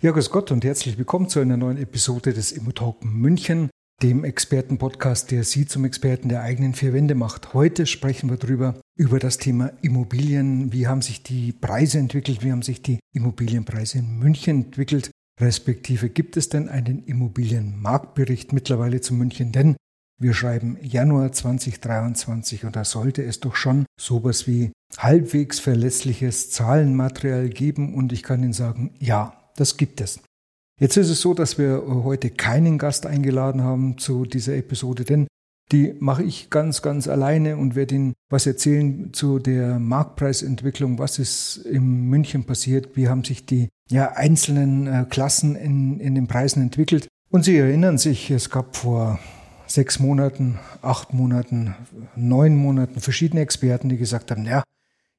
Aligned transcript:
Ja, 0.00 0.12
grüß 0.12 0.30
Gott 0.30 0.52
und 0.52 0.64
herzlich 0.64 0.96
willkommen 0.96 1.28
zu 1.28 1.40
einer 1.40 1.56
neuen 1.56 1.76
Episode 1.76 2.32
des 2.32 2.52
Immotalk 2.52 3.04
München, 3.04 3.68
dem 4.00 4.22
Expertenpodcast, 4.22 5.32
der 5.32 5.42
Sie 5.42 5.66
zum 5.66 5.84
Experten 5.84 6.28
der 6.28 6.42
eigenen 6.42 6.74
vier 6.74 6.92
Wände 6.92 7.16
macht. 7.16 7.52
Heute 7.52 7.84
sprechen 7.84 8.30
wir 8.30 8.36
drüber 8.36 8.80
über 8.96 9.18
das 9.18 9.38
Thema 9.38 9.72
Immobilien. 9.82 10.72
Wie 10.72 10.86
haben 10.86 11.02
sich 11.02 11.24
die 11.24 11.50
Preise 11.50 11.98
entwickelt? 11.98 12.44
Wie 12.44 12.52
haben 12.52 12.62
sich 12.62 12.80
die 12.80 13.00
Immobilienpreise 13.12 13.98
in 13.98 14.20
München 14.20 14.66
entwickelt? 14.66 15.10
Respektive 15.40 16.10
gibt 16.10 16.36
es 16.36 16.48
denn 16.48 16.68
einen 16.68 17.02
Immobilienmarktbericht 17.02 18.52
mittlerweile 18.52 19.00
zu 19.00 19.14
München? 19.14 19.50
Denn 19.50 19.74
wir 20.20 20.32
schreiben 20.32 20.78
Januar 20.80 21.32
2023 21.32 22.64
und 22.64 22.76
da 22.76 22.84
sollte 22.84 23.24
es 23.24 23.40
doch 23.40 23.56
schon 23.56 23.84
sowas 24.00 24.46
wie 24.46 24.70
halbwegs 24.96 25.58
verlässliches 25.58 26.52
Zahlenmaterial 26.52 27.48
geben 27.48 27.96
und 27.96 28.12
ich 28.12 28.22
kann 28.22 28.44
Ihnen 28.44 28.52
sagen, 28.52 28.94
ja, 29.00 29.34
das 29.58 29.76
gibt 29.76 30.00
es. 30.00 30.20
Jetzt 30.80 30.96
ist 30.96 31.10
es 31.10 31.20
so, 31.20 31.34
dass 31.34 31.58
wir 31.58 31.82
heute 31.86 32.30
keinen 32.30 32.78
Gast 32.78 33.04
eingeladen 33.04 33.62
haben 33.62 33.98
zu 33.98 34.24
dieser 34.24 34.56
Episode, 34.56 35.04
denn 35.04 35.26
die 35.72 35.94
mache 35.98 36.22
ich 36.22 36.50
ganz, 36.50 36.80
ganz 36.82 37.08
alleine 37.08 37.56
und 37.56 37.74
werde 37.74 37.96
Ihnen 37.96 38.14
was 38.30 38.46
erzählen 38.46 39.12
zu 39.12 39.38
der 39.38 39.78
Marktpreisentwicklung, 39.78 40.98
was 40.98 41.18
ist 41.18 41.58
in 41.58 42.08
München 42.08 42.44
passiert, 42.44 42.96
wie 42.96 43.08
haben 43.08 43.24
sich 43.24 43.44
die 43.44 43.68
ja, 43.90 44.12
einzelnen 44.12 44.86
äh, 44.86 45.06
Klassen 45.08 45.56
in, 45.56 46.00
in 46.00 46.14
den 46.14 46.26
Preisen 46.26 46.62
entwickelt. 46.62 47.08
Und 47.30 47.44
Sie 47.44 47.56
erinnern 47.56 47.98
sich, 47.98 48.30
es 48.30 48.48
gab 48.48 48.76
vor 48.76 49.18
sechs 49.66 49.98
Monaten, 49.98 50.58
acht 50.80 51.12
Monaten, 51.12 51.74
neun 52.16 52.56
Monaten 52.56 53.00
verschiedene 53.00 53.42
Experten, 53.42 53.90
die 53.90 53.98
gesagt 53.98 54.30
haben, 54.30 54.46
ja, 54.46 54.62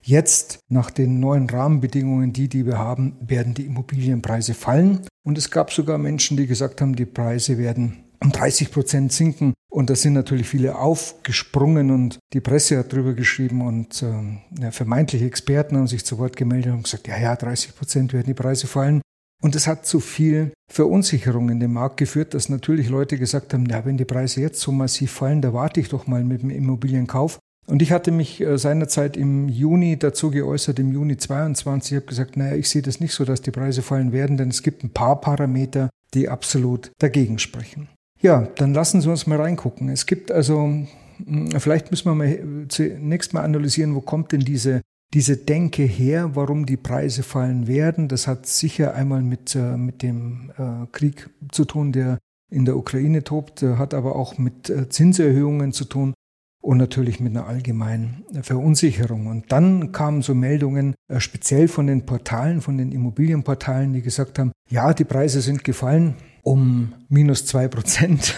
Jetzt, 0.03 0.59
nach 0.69 0.92
den 0.92 1.19
neuen 1.19 1.50
Rahmenbedingungen, 1.50 2.33
die, 2.33 2.47
die 2.47 2.66
wir 2.66 2.78
haben, 2.78 3.17
werden 3.22 3.53
die 3.53 3.66
Immobilienpreise 3.66 4.53
fallen. 4.53 5.05
Und 5.25 5.38
es 5.38 5.52
gab 5.52 5.72
sogar 5.72 5.97
Menschen, 5.97 6.38
die 6.38 6.47
gesagt 6.47 6.81
haben, 6.81 6.95
die 6.95 7.05
Preise 7.05 7.58
werden 7.58 8.03
um 8.22 8.31
30 8.31 8.72
Prozent 8.72 9.11
sinken. 9.11 9.53
Und 9.72 9.89
da 9.89 9.95
sind 9.95 10.14
natürlich 10.14 10.50
viele 10.50 10.77
aufgesprungen 10.77 11.92
und 11.92 12.20
die 12.33 12.42
Presse 12.42 12.80
hat 12.80 12.92
drüber 12.92 13.14
geschrieben 13.14 13.61
und 13.61 14.02
äh, 14.02 14.61
ja, 14.61 14.72
vermeintliche 14.72 15.25
Experten 15.25 15.77
haben 15.77 15.88
sich 15.88 16.03
zu 16.03 16.17
Wort 16.17 16.36
gemeldet 16.36 16.73
und 16.73 16.83
gesagt, 16.83 17.08
ja, 17.08 17.17
ja, 17.17 17.36
30 17.36 17.75
Prozent 17.75 18.14
werden 18.14 18.25
die 18.25 18.33
Preise 18.33 18.67
fallen. 18.67 19.02
Und 19.42 19.55
es 19.55 19.67
hat 19.67 19.86
zu 19.86 20.00
viel 20.00 20.52
Verunsicherung 20.70 21.50
in 21.50 21.59
dem 21.59 21.73
Markt 21.73 21.97
geführt, 21.97 22.33
dass 22.33 22.50
natürlich 22.50 22.89
Leute 22.89 23.17
gesagt 23.17 23.53
haben, 23.53 23.67
ja, 23.67 23.86
wenn 23.86 23.97
die 23.97 24.05
Preise 24.05 24.42
jetzt 24.42 24.59
so 24.59 24.72
massiv 24.72 25.11
fallen, 25.11 25.42
da 25.42 25.53
warte 25.53 25.80
ich 25.80 25.89
doch 25.89 26.08
mal 26.08 26.23
mit 26.23 26.42
dem 26.42 26.50
Immobilienkauf. 26.50 27.39
Und 27.69 27.83
ich 27.83 27.91
hatte 27.91 28.11
mich 28.11 28.41
äh, 28.41 28.57
seinerzeit 28.57 29.15
im 29.15 29.47
Juni 29.47 29.97
dazu 29.97 30.31
geäußert, 30.31 30.79
im 30.79 30.91
Juni 30.91 31.17
22, 31.17 31.91
ich 31.91 31.95
habe 31.97 32.05
gesagt, 32.07 32.35
naja, 32.35 32.55
ich 32.55 32.67
sehe 32.67 32.81
das 32.81 32.99
nicht 32.99 33.13
so, 33.13 33.25
dass 33.25 33.41
die 33.41 33.51
Preise 33.51 33.83
fallen 33.83 34.11
werden, 34.11 34.37
denn 34.37 34.49
es 34.49 34.63
gibt 34.63 34.83
ein 34.83 34.89
paar 34.89 35.21
Parameter, 35.21 35.89
die 36.15 36.29
absolut 36.29 36.91
dagegen 36.97 37.37
sprechen. 37.37 37.87
Ja, 38.21 38.47
dann 38.55 38.73
lassen 38.73 39.02
Sie 39.02 39.09
uns 39.09 39.27
mal 39.27 39.39
reingucken. 39.39 39.89
Es 39.89 40.08
gibt 40.08 40.31
also, 40.31 40.63
hm, 40.63 41.52
vielleicht 41.59 41.91
müssen 41.91 42.05
wir 42.05 42.15
mal 42.15 42.65
zunächst 42.69 43.33
mal 43.35 43.43
analysieren, 43.43 43.93
wo 43.93 44.02
kommt 44.02 44.31
denn 44.31 44.41
diese, 44.41 44.81
diese 45.13 45.37
Denke 45.37 45.83
her, 45.83 46.31
warum 46.33 46.65
die 46.65 46.77
Preise 46.77 47.21
fallen 47.21 47.67
werden. 47.67 48.08
Das 48.08 48.25
hat 48.25 48.47
sicher 48.47 48.95
einmal 48.95 49.21
mit, 49.21 49.53
äh, 49.53 49.77
mit 49.77 50.02
dem 50.02 50.52
äh, 50.58 50.87
Krieg 50.91 51.29
zu 51.52 51.65
tun, 51.65 51.91
der 51.91 52.17
in 52.52 52.65
der 52.65 52.77
Ukraine 52.77 53.23
tobt, 53.23 53.61
hat 53.61 53.93
aber 53.93 54.15
auch 54.15 54.39
mit 54.39 54.73
Zinserhöhungen 54.89 55.71
zu 55.71 55.85
tun 55.85 56.15
und 56.61 56.77
natürlich 56.77 57.20
mit 57.20 57.36
einer 57.36 57.47
allgemeinen 57.47 58.25
Verunsicherung. 58.42 59.27
Und 59.27 59.52
dann 59.52 59.92
kamen 59.92 60.21
so 60.21 60.36
Meldungen, 60.36 60.95
äh, 61.08 61.20
speziell 61.20 61.67
von 61.67 61.87
den 61.87 62.05
Portalen, 62.05 62.61
von 62.61 62.77
den 62.77 62.92
Immobilienportalen, 62.92 63.93
die 63.93 64.02
gesagt 64.02 64.39
haben, 64.39 64.52
ja, 64.70 64.93
die 64.93 65.05
Preise 65.05 65.42
sind 65.42 65.64
gefallen 65.64 66.15
um 66.42 66.93
minus 67.09 67.45
zwei 67.45 67.67
Prozent. 67.67 68.36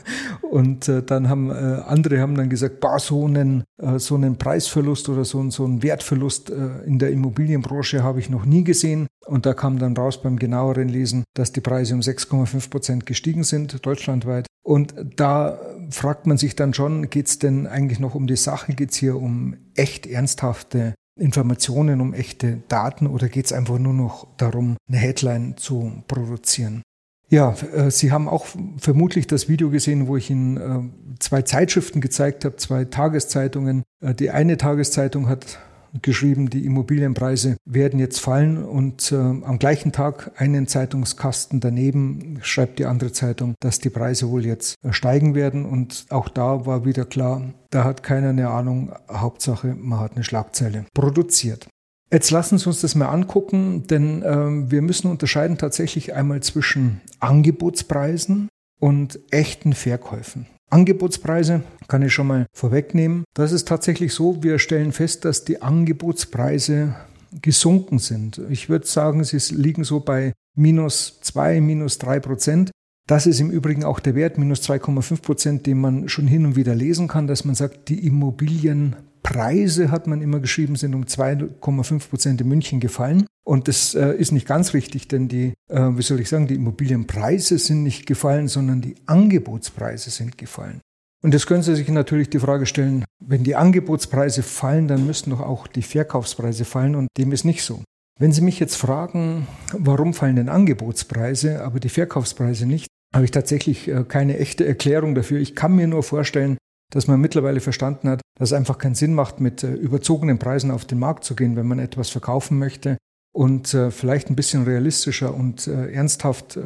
Und 0.50 0.88
äh, 0.88 1.02
dann 1.02 1.28
haben 1.28 1.50
äh, 1.50 1.54
andere 1.86 2.18
haben 2.18 2.34
dann 2.34 2.48
gesagt, 2.48 2.80
bah, 2.80 2.98
so 2.98 3.24
einen, 3.24 3.64
so 3.96 4.16
einen 4.16 4.36
Preisverlust 4.36 5.08
oder 5.08 5.24
so, 5.24 5.48
so 5.50 5.64
einen 5.64 5.82
Wertverlust 5.82 6.50
in 6.50 6.98
der 6.98 7.10
Immobilienbranche 7.10 8.02
habe 8.02 8.20
ich 8.20 8.30
noch 8.30 8.44
nie 8.44 8.64
gesehen. 8.64 9.06
Und 9.26 9.46
da 9.46 9.54
kam 9.54 9.78
dann 9.78 9.96
raus 9.96 10.20
beim 10.22 10.38
genaueren 10.38 10.88
Lesen, 10.88 11.24
dass 11.34 11.52
die 11.52 11.60
Preise 11.60 11.94
um 11.94 12.00
6,5 12.00 12.70
Prozent 12.70 13.06
gestiegen 13.06 13.44
sind, 13.44 13.84
deutschlandweit. 13.84 14.46
Und 14.62 14.94
da 15.16 15.58
fragt 15.92 16.26
man 16.26 16.38
sich 16.38 16.56
dann 16.56 16.74
schon, 16.74 17.10
geht 17.10 17.28
es 17.28 17.38
denn 17.38 17.66
eigentlich 17.66 18.00
noch 18.00 18.14
um 18.14 18.26
die 18.26 18.36
Sache? 18.36 18.72
Geht 18.74 18.90
es 18.90 18.96
hier 18.96 19.16
um 19.16 19.56
echt 19.74 20.06
ernsthafte 20.06 20.94
Informationen, 21.18 22.00
um 22.00 22.14
echte 22.14 22.62
Daten 22.68 23.06
oder 23.06 23.28
geht 23.28 23.46
es 23.46 23.52
einfach 23.52 23.78
nur 23.78 23.92
noch 23.92 24.26
darum, 24.36 24.76
eine 24.88 24.98
Headline 24.98 25.56
zu 25.56 26.02
produzieren? 26.08 26.82
Ja, 27.28 27.54
äh, 27.74 27.90
Sie 27.90 28.12
haben 28.12 28.28
auch 28.28 28.46
vermutlich 28.76 29.26
das 29.26 29.48
Video 29.48 29.70
gesehen, 29.70 30.06
wo 30.06 30.16
ich 30.16 30.28
Ihnen 30.30 30.56
äh, 30.58 31.18
zwei 31.18 31.42
Zeitschriften 31.42 32.00
gezeigt 32.00 32.44
habe, 32.44 32.56
zwei 32.56 32.84
Tageszeitungen. 32.84 33.84
Äh, 34.02 34.14
die 34.14 34.30
eine 34.30 34.58
Tageszeitung 34.58 35.28
hat 35.28 35.58
geschrieben, 36.00 36.48
die 36.48 36.64
Immobilienpreise 36.64 37.56
werden 37.64 37.98
jetzt 37.98 38.20
fallen 38.20 38.64
und 38.64 39.12
äh, 39.12 39.16
am 39.16 39.58
gleichen 39.58 39.92
Tag 39.92 40.32
einen 40.36 40.66
Zeitungskasten 40.66 41.60
daneben 41.60 42.38
schreibt 42.42 42.78
die 42.78 42.86
andere 42.86 43.12
Zeitung, 43.12 43.54
dass 43.60 43.78
die 43.78 43.90
Preise 43.90 44.30
wohl 44.30 44.46
jetzt 44.46 44.76
äh, 44.82 44.92
steigen 44.92 45.34
werden 45.34 45.66
und 45.66 46.06
auch 46.08 46.28
da 46.28 46.64
war 46.64 46.84
wieder 46.84 47.04
klar, 47.04 47.42
da 47.70 47.84
hat 47.84 48.02
keiner 48.02 48.30
eine 48.30 48.48
Ahnung, 48.48 48.92
Hauptsache 49.10 49.74
man 49.74 50.00
hat 50.00 50.14
eine 50.14 50.24
Schlagzeile 50.24 50.86
produziert. 50.94 51.68
Jetzt 52.10 52.30
lassen 52.30 52.58
Sie 52.58 52.66
uns 52.66 52.82
das 52.82 52.94
mal 52.94 53.08
angucken, 53.08 53.86
denn 53.86 54.22
äh, 54.22 54.70
wir 54.70 54.82
müssen 54.82 55.10
unterscheiden 55.10 55.56
tatsächlich 55.56 56.14
einmal 56.14 56.42
zwischen 56.42 57.00
Angebotspreisen 57.20 58.48
und 58.78 59.18
echten 59.30 59.72
Verkäufen. 59.72 60.46
Angebotspreise 60.72 61.62
kann 61.86 62.02
ich 62.02 62.14
schon 62.14 62.26
mal 62.26 62.46
vorwegnehmen. 62.54 63.24
Das 63.34 63.52
ist 63.52 63.68
tatsächlich 63.68 64.14
so, 64.14 64.42
wir 64.42 64.58
stellen 64.58 64.92
fest, 64.92 65.24
dass 65.26 65.44
die 65.44 65.60
Angebotspreise 65.60 66.94
gesunken 67.42 67.98
sind. 67.98 68.40
Ich 68.48 68.68
würde 68.68 68.86
sagen, 68.86 69.22
sie 69.22 69.38
liegen 69.54 69.84
so 69.84 70.00
bei 70.00 70.32
minus 70.54 71.20
zwei, 71.20 71.60
minus 71.60 71.98
drei 71.98 72.20
Prozent. 72.20 72.70
Das 73.06 73.26
ist 73.26 73.40
im 73.40 73.50
Übrigen 73.50 73.84
auch 73.84 74.00
der 74.00 74.14
Wert, 74.14 74.38
minus 74.38 74.62
2,5 74.62 75.22
Prozent, 75.22 75.66
den 75.66 75.80
man 75.80 76.08
schon 76.08 76.28
hin 76.28 76.46
und 76.46 76.56
wieder 76.56 76.74
lesen 76.74 77.08
kann, 77.08 77.26
dass 77.26 77.44
man 77.44 77.56
sagt, 77.56 77.88
die 77.88 78.06
Immobilien 78.06 78.94
Preise, 79.22 79.90
hat 79.90 80.06
man 80.06 80.20
immer 80.20 80.40
geschrieben, 80.40 80.76
sind 80.76 80.94
um 80.94 81.04
2,5 81.04 82.08
Prozent 82.08 82.40
in 82.40 82.48
München 82.48 82.80
gefallen. 82.80 83.26
Und 83.44 83.68
das 83.68 83.94
äh, 83.94 84.14
ist 84.14 84.32
nicht 84.32 84.46
ganz 84.46 84.72
richtig, 84.74 85.08
denn 85.08 85.28
die, 85.28 85.54
äh, 85.68 85.88
wie 85.96 86.02
soll 86.02 86.20
ich 86.20 86.28
sagen, 86.28 86.46
die 86.46 86.54
Immobilienpreise 86.54 87.58
sind 87.58 87.82
nicht 87.82 88.06
gefallen, 88.06 88.48
sondern 88.48 88.80
die 88.80 88.96
Angebotspreise 89.06 90.10
sind 90.10 90.38
gefallen. 90.38 90.80
Und 91.24 91.34
jetzt 91.34 91.46
können 91.46 91.62
Sie 91.62 91.76
sich 91.76 91.88
natürlich 91.88 92.30
die 92.30 92.40
Frage 92.40 92.66
stellen, 92.66 93.04
wenn 93.24 93.44
die 93.44 93.54
Angebotspreise 93.54 94.42
fallen, 94.42 94.88
dann 94.88 95.06
müssten 95.06 95.30
doch 95.30 95.40
auch 95.40 95.66
die 95.66 95.82
Verkaufspreise 95.82 96.64
fallen 96.64 96.96
und 96.96 97.08
dem 97.16 97.32
ist 97.32 97.44
nicht 97.44 97.62
so. 97.62 97.82
Wenn 98.18 98.32
Sie 98.32 98.42
mich 98.42 98.58
jetzt 98.58 98.76
fragen, 98.76 99.46
warum 99.72 100.14
fallen 100.14 100.36
denn 100.36 100.48
Angebotspreise, 100.48 101.64
aber 101.64 101.80
die 101.80 101.88
Verkaufspreise 101.88 102.66
nicht, 102.66 102.88
habe 103.14 103.24
ich 103.24 103.30
tatsächlich 103.30 103.88
äh, 103.88 104.04
keine 104.06 104.38
echte 104.38 104.66
Erklärung 104.66 105.14
dafür. 105.14 105.38
Ich 105.38 105.54
kann 105.54 105.76
mir 105.76 105.86
nur 105.86 106.02
vorstellen, 106.02 106.58
dass 106.92 107.06
man 107.06 107.20
mittlerweile 107.20 107.60
verstanden 107.60 108.08
hat, 108.08 108.20
dass 108.38 108.50
es 108.50 108.52
einfach 108.52 108.78
keinen 108.78 108.94
Sinn 108.94 109.14
macht, 109.14 109.40
mit 109.40 109.62
äh, 109.64 109.72
überzogenen 109.72 110.38
Preisen 110.38 110.70
auf 110.70 110.84
den 110.84 110.98
Markt 110.98 111.24
zu 111.24 111.34
gehen, 111.34 111.56
wenn 111.56 111.66
man 111.66 111.78
etwas 111.78 112.10
verkaufen 112.10 112.58
möchte 112.58 112.98
und 113.34 113.72
äh, 113.72 113.90
vielleicht 113.90 114.28
ein 114.28 114.36
bisschen 114.36 114.64
realistischer 114.64 115.34
und 115.34 115.66
äh, 115.66 115.90
ernsthaft 115.92 116.58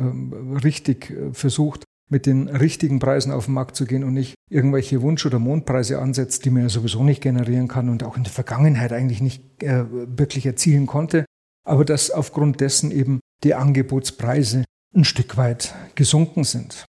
richtig 0.64 1.14
versucht, 1.32 1.84
mit 2.10 2.26
den 2.26 2.48
richtigen 2.48 2.98
Preisen 2.98 3.32
auf 3.32 3.46
den 3.46 3.54
Markt 3.54 3.76
zu 3.76 3.84
gehen 3.84 4.04
und 4.04 4.14
nicht 4.14 4.34
irgendwelche 4.50 5.02
Wunsch- 5.02 5.26
oder 5.26 5.38
Mondpreise 5.38 6.00
ansetzt, 6.00 6.44
die 6.44 6.50
man 6.50 6.62
ja 6.62 6.68
sowieso 6.68 7.02
nicht 7.02 7.20
generieren 7.20 7.68
kann 7.68 7.88
und 7.88 8.04
auch 8.04 8.16
in 8.16 8.22
der 8.22 8.32
Vergangenheit 8.32 8.92
eigentlich 8.92 9.20
nicht 9.20 9.42
wirklich 9.60 10.46
erzielen 10.46 10.86
konnte, 10.86 11.24
aber 11.64 11.84
dass 11.84 12.12
aufgrund 12.12 12.60
dessen 12.60 12.92
eben 12.92 13.18
die 13.42 13.54
Angebotspreise 13.54 14.64
ein 14.94 15.04
Stück 15.04 15.36
weit 15.36 15.74
gesunken 15.96 16.44
sind. 16.44 16.84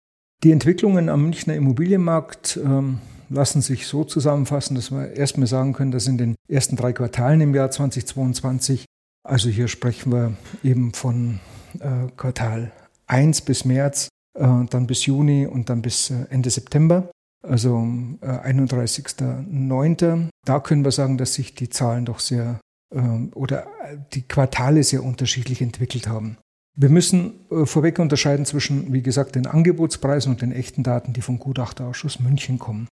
Die 0.44 0.52
Entwicklungen 0.52 1.08
am 1.08 1.22
Münchner 1.22 1.54
Immobilienmarkt 1.54 2.60
ähm, 2.62 2.98
lassen 3.28 3.60
sich 3.60 3.86
so 3.86 4.04
zusammenfassen, 4.04 4.74
dass 4.74 4.90
wir 4.90 5.12
erstmal 5.12 5.46
sagen 5.46 5.72
können, 5.72 5.90
dass 5.90 6.06
in 6.06 6.18
den 6.18 6.34
ersten 6.48 6.76
drei 6.76 6.92
Quartalen 6.92 7.40
im 7.40 7.54
Jahr 7.54 7.70
2022 7.70 8.84
Also 9.24 9.48
hier 9.48 9.68
sprechen 9.68 10.12
wir 10.12 10.34
eben 10.62 10.92
von 10.92 11.40
äh, 11.80 12.08
Quartal 12.16 12.72
1 13.06 13.42
bis 13.42 13.64
März, 13.64 14.08
äh, 14.38 14.64
dann 14.70 14.86
bis 14.86 15.06
Juni 15.06 15.46
und 15.46 15.68
dann 15.68 15.82
bis 15.82 16.10
äh, 16.10 16.26
Ende 16.30 16.50
September, 16.50 17.10
also 17.42 17.76
äh, 18.20 18.26
31.09. 18.26 20.28
Da 20.44 20.60
können 20.60 20.84
wir 20.84 20.92
sagen, 20.92 21.18
dass 21.18 21.34
sich 21.34 21.54
die 21.54 21.70
Zahlen 21.70 22.04
doch 22.04 22.20
sehr 22.20 22.60
ähm, 22.94 23.30
oder 23.34 23.66
die 24.12 24.22
Quartale 24.22 24.84
sehr 24.84 25.02
unterschiedlich 25.02 25.60
entwickelt 25.60 26.06
haben. 26.06 26.38
Wir 26.78 26.90
müssen 26.90 27.46
äh, 27.50 27.66
vorweg 27.66 27.98
unterscheiden 27.98 28.44
zwischen, 28.44 28.92
wie 28.92 29.02
gesagt, 29.02 29.34
den 29.34 29.46
Angebotspreisen 29.46 30.32
und 30.32 30.42
den 30.42 30.52
echten 30.52 30.82
Daten, 30.82 31.12
die 31.12 31.22
vom 31.22 31.38
Gutachterausschuss 31.38 32.20
München 32.20 32.58
kommen. 32.58 32.86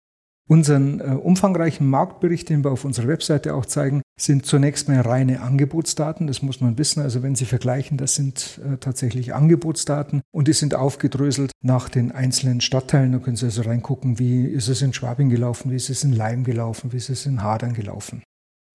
Unseren 0.52 1.00
äh, 1.00 1.04
umfangreichen 1.14 1.88
Marktbericht, 1.88 2.50
den 2.50 2.66
wir 2.66 2.72
auf 2.72 2.84
unserer 2.84 3.08
Webseite 3.08 3.56
auch 3.56 3.66
zeigen, 3.66 4.02
sind 4.20 4.46
zunächst 4.46 4.90
mal 4.90 5.00
reine 5.00 5.40
Angebotsdaten. 5.40 6.28
Das 6.28 6.42
muss 6.42 6.60
man 6.60 6.78
wissen. 6.78 7.02
Also 7.02 7.24
wenn 7.24 7.36
Sie 7.36 7.46
vergleichen, 7.46 7.96
das 7.96 8.16
sind 8.16 8.60
äh, 8.62 8.76
tatsächlich 8.76 9.34
Angebotsdaten 9.34 10.20
und 10.36 10.50
die 10.50 10.54
sind 10.54 10.76
aufgedröselt 10.76 11.54
nach 11.64 11.88
den 11.88 12.12
einzelnen 12.12 12.60
Stadtteilen. 12.60 13.14
Da 13.14 13.20
können 13.20 13.38
Sie 13.38 13.46
also 13.46 13.62
reingucken, 13.62 14.20
wie 14.20 14.44
ist 14.44 14.68
es 14.68 14.82
in 14.82 14.92
Schwabing 14.92 15.30
gelaufen, 15.30 15.72
wie 15.72 15.78
ist 15.78 15.90
es 15.90 16.04
in 16.04 16.12
Leim 16.12 16.44
gelaufen, 16.44 16.92
wie 16.92 16.98
ist 16.98 17.10
es 17.10 17.26
in 17.26 17.42
Hadern 17.42 17.72
gelaufen. 17.72 18.22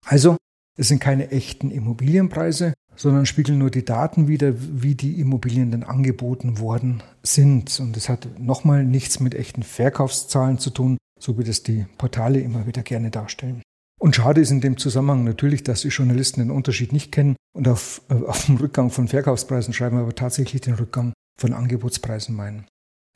Also 0.03 0.35
es 0.79 0.87
sind 0.87 0.99
keine 0.99 1.29
echten 1.29 1.69
Immobilienpreise, 1.69 2.73
sondern 2.95 3.27
spiegeln 3.27 3.59
nur 3.59 3.69
die 3.69 3.85
Daten 3.85 4.27
wider, 4.27 4.55
wie 4.57 4.95
die 4.95 5.21
Immobilien 5.21 5.69
denn 5.69 5.83
angeboten 5.83 6.57
worden 6.57 7.03
sind. 7.21 7.79
Und 7.79 7.95
das 7.95 8.09
hat 8.09 8.27
nochmal 8.39 8.83
nichts 8.83 9.19
mit 9.19 9.35
echten 9.35 9.61
Verkaufszahlen 9.61 10.57
zu 10.57 10.71
tun, 10.71 10.97
so 11.19 11.37
wie 11.37 11.43
das 11.43 11.63
die 11.63 11.85
Portale 11.97 12.39
immer 12.39 12.67
wieder 12.67 12.83
gerne 12.83 13.11
darstellen. 13.11 13.61
Und 13.99 14.15
schade 14.15 14.41
ist 14.41 14.51
in 14.51 14.61
dem 14.61 14.77
Zusammenhang 14.77 15.23
natürlich, 15.23 15.63
dass 15.63 15.81
die 15.81 15.87
Journalisten 15.87 16.39
den 16.39 16.51
Unterschied 16.51 16.93
nicht 16.93 17.11
kennen 17.11 17.35
und 17.53 17.67
auf, 17.67 18.01
äh, 18.09 18.13
auf 18.13 18.45
den 18.45 18.57
Rückgang 18.57 18.91
von 18.91 19.07
Verkaufspreisen 19.07 19.73
schreiben, 19.73 19.97
aber 19.97 20.13
tatsächlich 20.13 20.61
den 20.61 20.75
Rückgang 20.75 21.13
von 21.39 21.53
Angebotspreisen 21.53 22.35
meinen. 22.35 22.65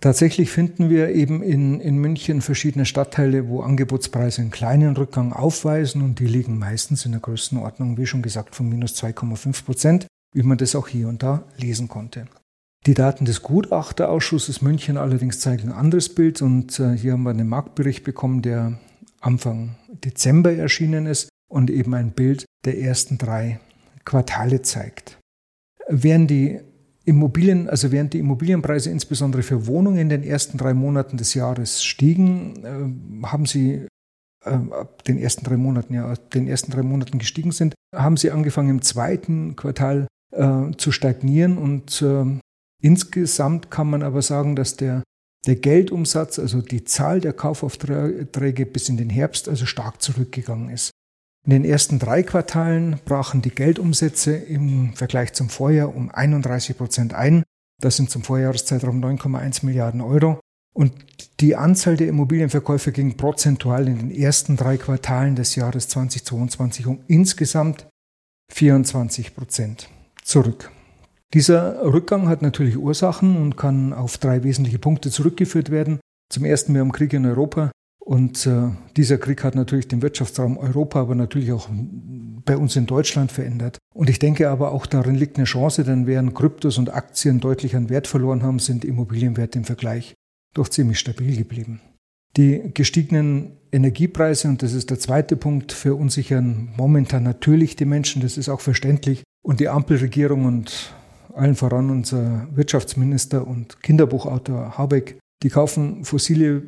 Tatsächlich 0.02 0.50
finden 0.50 0.90
wir 0.90 1.10
eben 1.10 1.44
in, 1.44 1.80
in 1.80 2.00
München 2.00 2.42
verschiedene 2.42 2.88
Stadtteile, 2.88 3.48
wo 3.48 3.62
Angebotspreise 3.62 4.42
einen 4.42 4.50
kleinen 4.50 4.98
Rückgang 4.98 5.32
aufweisen 5.32 6.02
und 6.02 6.18
die 6.18 6.26
liegen 6.26 6.58
meistens 6.58 7.06
in 7.06 7.12
der 7.12 7.22
Größenordnung, 7.22 8.00
wie 8.00 8.08
schon 8.08 8.24
gesagt, 8.24 8.56
von 8.56 8.68
minus 8.68 8.96
2,5 8.96 9.64
Prozent, 9.64 10.08
wie 10.34 10.42
man 10.42 10.58
das 10.58 10.76
auch 10.76 10.88
hier 10.88 11.08
und 11.08 11.22
da 11.22 11.44
lesen 11.58 11.88
konnte. 11.88 12.26
Die 12.88 12.96
Daten 12.96 13.26
des 13.26 13.44
Gutachterausschusses 13.44 14.64
München 14.64 14.98
allerdings 14.98 15.40
zeigen 15.40 15.70
ein 15.70 15.78
anderes 15.78 16.10
Bild 16.10 16.42
und 16.42 16.80
äh, 16.80 16.98
hier 16.98 17.14
haben 17.14 17.22
wir 17.22 17.30
einen 17.30 17.48
Marktbericht 17.48 18.04
bekommen, 18.04 18.42
der 18.42 18.80
Anfang 19.20 19.76
Dezember 20.04 20.52
erschienen 20.52 21.06
ist 21.06 21.30
und 21.48 21.70
eben 21.70 21.94
ein 21.94 22.12
Bild 22.12 22.46
der 22.66 22.80
ersten 22.80 23.20
drei 23.20 23.60
Quartale 24.04 24.64
zeigt. 24.64 25.20
Während 25.88 26.32
die 26.32 26.60
Immobilien, 27.06 27.70
also 27.70 27.92
während 27.92 28.14
die 28.14 28.20
Immobilienpreise 28.20 28.90
insbesondere 28.90 29.44
für 29.44 29.68
Wohnungen 29.68 30.00
in 30.00 30.10
den 30.10 30.24
ersten 30.24 30.58
drei 30.58 30.74
Monaten 30.74 31.18
des 31.18 31.36
Jahres 31.36 31.84
stiegen, 31.84 32.66
äh, 33.24 33.28
haben 33.28 33.46
sie 33.46 33.86
äh, 34.44 34.50
ab 34.50 35.04
den 35.04 35.20
ersten 35.20 35.46
drei 35.46 35.58
Monaten, 35.58 35.94
ja, 35.94 36.16
den 36.34 36.48
ersten 36.48 36.72
drei 36.72 36.82
Monaten 36.82 37.20
gestiegen 37.20 37.52
sind, 37.52 37.76
haben 37.96 38.18
sie 38.18 38.32
angefangen 38.32 38.70
im 38.70 38.82
zweiten 38.82 39.56
Quartal 39.56 40.08
äh, 40.32 40.72
zu 40.78 40.92
stagnieren 40.92 41.60
und 41.60 42.02
äh, 42.02 42.26
Insgesamt 42.82 43.70
kann 43.70 43.90
man 43.90 44.04
aber 44.04 44.22
sagen, 44.22 44.56
dass 44.56 44.76
der, 44.76 45.04
der 45.46 45.56
Geldumsatz, 45.56 46.40
also 46.40 46.62
die 46.62 46.84
Zahl 46.84 47.22
der 47.22 47.34
Kaufaufträge 47.34 48.66
bis 48.66 48.90
in 48.90 48.98
den 48.98 49.10
Herbst, 49.10 49.48
also 49.48 49.66
stark 49.66 50.02
zurückgegangen 50.02 50.70
ist. 50.70 50.92
In 51.46 51.52
den 51.52 51.66
ersten 51.66 51.98
drei 51.98 52.22
Quartalen 52.22 53.00
brachen 53.06 53.42
die 53.42 53.50
Geldumsätze 53.50 54.36
im 54.36 54.94
Vergleich 54.94 55.34
zum 55.34 55.50
Vorjahr 55.50 55.96
um 55.96 56.12
31 56.12 56.78
Prozent 56.78 57.14
ein. 57.14 57.44
Das 57.82 57.98
sind 57.98 58.12
zum 58.12 58.22
Vorjahreszeitraum 58.24 59.04
9,1 59.04 59.66
Milliarden 59.66 60.02
Euro. 60.02 60.40
Und 60.74 60.94
die 61.40 61.56
Anzahl 61.56 61.98
der 61.98 62.08
Immobilienverkäufe 62.08 62.92
ging 62.92 63.18
prozentual 63.18 63.88
in 63.88 63.98
den 63.98 64.12
ersten 64.12 64.56
drei 64.56 64.78
Quartalen 64.78 65.36
des 65.36 65.56
Jahres 65.56 65.88
2022 65.88 66.86
um 66.86 67.00
insgesamt 67.08 67.88
24 68.52 69.36
Prozent 69.36 69.90
zurück. 70.24 70.72
Dieser 71.34 71.82
Rückgang 71.86 72.28
hat 72.28 72.42
natürlich 72.42 72.78
Ursachen 72.78 73.38
und 73.38 73.56
kann 73.56 73.94
auf 73.94 74.18
drei 74.18 74.44
wesentliche 74.44 74.80
Punkte 74.80 75.12
zurückgeführt 75.12 75.70
werden. 75.72 76.00
Zum 76.30 76.44
ersten, 76.44 76.74
wir 76.74 76.82
haben 76.82 76.92
Krieg 76.92 77.14
in 77.14 77.26
Europa 77.26 77.72
und 78.00 78.46
äh, 78.46 78.70
dieser 78.98 79.18
Krieg 79.18 79.44
hat 79.44 79.56
natürlich 79.56 79.88
den 79.88 80.02
Wirtschaftsraum 80.02 80.58
Europa, 80.58 81.00
aber 81.00 81.16
natürlich 81.16 81.52
auch 81.52 81.70
bei 82.44 82.58
uns 82.58 82.76
in 82.76 82.86
Deutschland 82.86 83.32
verändert. 83.32 83.78
Und 83.94 84.10
ich 84.10 84.20
denke 84.20 84.50
aber 84.50 84.72
auch 84.72 84.86
darin 84.86 85.16
liegt 85.16 85.38
eine 85.38 85.46
Chance, 85.46 85.84
denn 85.84 86.08
während 86.08 86.36
Kryptos 86.36 86.78
und 86.78 86.94
Aktien 86.94 87.40
deutlich 87.40 87.76
an 87.76 87.90
Wert 87.90 88.08
verloren 88.08 88.44
haben, 88.44 88.60
sind 88.60 88.84
Immobilienwerte 88.84 89.60
im 89.60 89.66
Vergleich 89.66 90.16
doch 90.54 90.68
ziemlich 90.68 91.00
stabil 91.00 91.38
geblieben. 91.38 91.80
Die 92.38 92.72
gestiegenen 92.74 93.58
Energiepreise, 93.72 94.48
und 94.48 94.64
das 94.64 94.74
ist 94.74 94.90
der 94.90 95.00
zweite 95.00 95.38
Punkt, 95.38 95.72
verunsichern 95.72 96.70
momentan 96.76 97.24
natürlich 97.24 97.76
die 97.76 97.86
Menschen, 97.86 98.22
das 98.22 98.38
ist 98.38 98.50
auch 98.50 98.62
verständlich. 98.62 99.24
Und 99.44 99.60
die 99.60 99.70
Ampelregierung 99.70 100.46
und 100.46 100.94
allen 101.36 101.56
voran 101.56 101.90
unser 101.90 102.48
Wirtschaftsminister 102.56 103.48
und 103.48 103.82
Kinderbuchautor 103.82 104.78
Habeck, 104.78 105.20
die 105.44 105.50
kaufen 105.50 106.06
fossile 106.06 106.64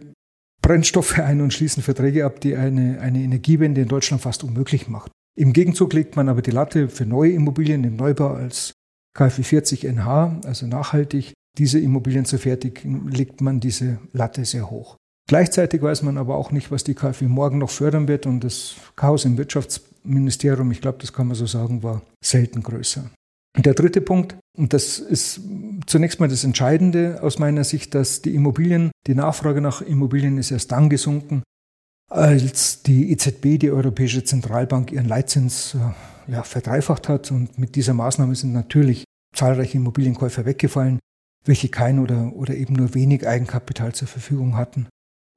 Brennstoffe 0.62 1.20
ein 1.20 1.42
und 1.42 1.54
schließen 1.54 1.84
Verträge 1.84 2.26
ab, 2.26 2.40
die 2.40 2.56
eine, 2.56 3.00
eine 3.02 3.22
Energiewende 3.22 3.82
in 3.82 3.88
Deutschland 3.88 4.22
fast 4.22 4.44
unmöglich 4.44 4.88
macht. 4.88 5.12
Im 5.36 5.52
Gegenzug 5.52 5.94
legt 5.94 6.16
man 6.16 6.30
aber 6.30 6.42
die 6.42 6.52
Latte 6.52 6.90
für 6.90 7.06
neue 7.06 7.32
Immobilien 7.32 7.84
im 7.84 7.96
Neubau 7.96 8.30
als 8.30 8.74
KfW 9.16 9.44
40 9.44 9.84
NH, 9.86 10.42
also 10.46 10.68
nachhaltig, 10.68 11.34
diese 11.58 11.80
Immobilien 11.80 12.26
zu 12.26 12.38
fertigen, 12.38 13.10
legt 13.10 13.42
man 13.42 13.60
diese 13.60 14.00
Latte 14.12 14.46
sehr 14.46 14.70
hoch. 14.70 14.98
Gleichzeitig 15.30 15.82
weiß 15.82 16.04
man 16.04 16.18
aber 16.18 16.36
auch 16.36 16.52
nicht, 16.52 16.72
was 16.72 16.84
die 16.84 16.96
KfW 16.96 17.26
morgen 17.28 17.58
noch 17.58 17.70
fördern 17.70 18.08
wird 18.08 18.26
und 18.26 18.44
das 18.44 18.76
Chaos 18.96 19.26
im 19.26 19.38
Wirtschaftsministerium, 19.38 20.72
ich 20.72 20.82
glaube, 20.82 20.98
das 21.00 21.14
kann 21.14 21.28
man 21.28 21.36
so 21.36 21.46
sagen, 21.46 21.84
war 21.84 22.02
selten 22.24 22.62
größer. 22.62 23.10
Und 23.56 23.66
der 23.66 23.76
dritte 23.76 24.02
Punkt, 24.02 24.36
und 24.58 24.74
das 24.74 24.98
ist 24.98 25.42
zunächst 25.86 26.20
mal 26.20 26.28
das 26.28 26.44
Entscheidende 26.44 27.20
aus 27.22 27.38
meiner 27.38 27.64
Sicht, 27.64 27.94
dass 27.94 28.22
die 28.22 28.34
Immobilien, 28.34 28.92
die 29.06 29.16
Nachfrage 29.16 29.62
nach 29.62 29.82
Immobilien 29.82 30.38
ist 30.38 30.52
erst 30.52 30.72
dann 30.72 30.90
gesunken, 30.90 31.44
als 32.10 32.84
die 32.84 33.12
EZB, 33.12 33.60
die 33.60 33.72
Europäische 33.72 34.24
Zentralbank, 34.24 34.92
ihren 34.92 35.08
Leitzins 35.08 35.76
äh, 35.76 36.32
ja, 36.32 36.44
verdreifacht 36.44 37.10
hat. 37.10 37.32
Und 37.32 37.58
mit 37.58 37.76
dieser 37.76 37.94
Maßnahme 37.94 38.36
sind 38.36 38.54
natürlich 38.54 39.04
zahlreiche 39.36 39.78
Immobilienkäufer 39.78 40.46
weggefallen, 40.46 41.00
welche 41.46 41.70
kein 41.70 42.00
oder, 42.00 42.34
oder 42.34 42.56
eben 42.56 42.76
nur 42.76 42.94
wenig 42.94 43.28
Eigenkapital 43.28 43.94
zur 43.94 44.08
Verfügung 44.08 44.58
hatten. 44.58 44.88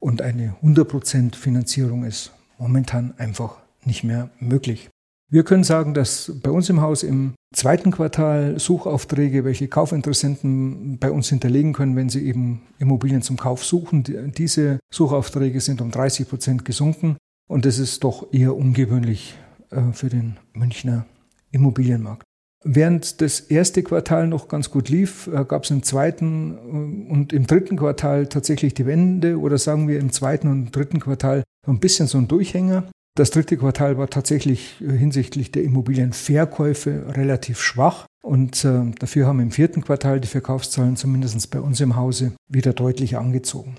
Und 0.00 0.22
eine 0.22 0.56
100% 0.62 1.34
Finanzierung 1.34 2.04
ist 2.04 2.32
momentan 2.58 3.14
einfach 3.18 3.58
nicht 3.84 4.04
mehr 4.04 4.30
möglich. 4.38 4.90
Wir 5.28 5.42
können 5.42 5.64
sagen, 5.64 5.92
dass 5.92 6.32
bei 6.40 6.50
uns 6.52 6.70
im 6.70 6.80
Haus 6.80 7.02
im 7.02 7.34
zweiten 7.52 7.90
Quartal 7.90 8.60
Suchaufträge, 8.60 9.44
welche 9.44 9.66
Kaufinteressenten 9.66 10.98
bei 10.98 11.10
uns 11.10 11.28
hinterlegen 11.28 11.72
können, 11.72 11.96
wenn 11.96 12.08
sie 12.08 12.24
eben 12.26 12.62
Immobilien 12.78 13.22
zum 13.22 13.36
Kauf 13.36 13.64
suchen, 13.64 14.04
diese 14.36 14.78
Suchaufträge 14.92 15.60
sind 15.60 15.80
um 15.80 15.90
30 15.90 16.28
Prozent 16.28 16.64
gesunken 16.64 17.16
und 17.48 17.64
das 17.64 17.78
ist 17.78 18.04
doch 18.04 18.32
eher 18.32 18.54
ungewöhnlich 18.54 19.36
äh, 19.70 19.92
für 19.92 20.08
den 20.08 20.36
Münchner 20.52 21.06
Immobilienmarkt. 21.50 22.22
Während 22.64 23.20
das 23.20 23.40
erste 23.40 23.82
Quartal 23.82 24.28
noch 24.28 24.48
ganz 24.48 24.70
gut 24.70 24.88
lief, 24.88 25.28
äh, 25.28 25.44
gab 25.44 25.64
es 25.64 25.70
im 25.70 25.82
zweiten 25.82 27.06
äh, 27.08 27.12
und 27.12 27.32
im 27.32 27.46
dritten 27.46 27.76
Quartal 27.76 28.28
tatsächlich 28.28 28.74
die 28.74 28.86
Wende 28.86 29.38
oder 29.38 29.58
sagen 29.58 29.88
wir 29.88 29.98
im 29.98 30.12
zweiten 30.12 30.48
und 30.48 30.74
dritten 30.74 31.00
Quartal 31.00 31.42
ein 31.66 31.80
bisschen 31.80 32.06
so 32.06 32.18
ein 32.18 32.28
Durchhänger. 32.28 32.84
Das 33.16 33.30
dritte 33.30 33.56
Quartal 33.56 33.96
war 33.96 34.10
tatsächlich 34.10 34.76
äh, 34.82 34.92
hinsichtlich 34.92 35.50
der 35.50 35.64
Immobilienverkäufe 35.64 37.14
relativ 37.16 37.60
schwach. 37.60 38.04
Und 38.22 38.62
äh, 38.64 38.92
dafür 38.98 39.26
haben 39.26 39.40
im 39.40 39.50
vierten 39.50 39.82
Quartal 39.82 40.20
die 40.20 40.28
Verkaufszahlen 40.28 40.96
zumindest 40.96 41.50
bei 41.50 41.60
uns 41.60 41.80
im 41.80 41.96
Hause 41.96 42.32
wieder 42.46 42.74
deutlich 42.74 43.16
angezogen. 43.16 43.76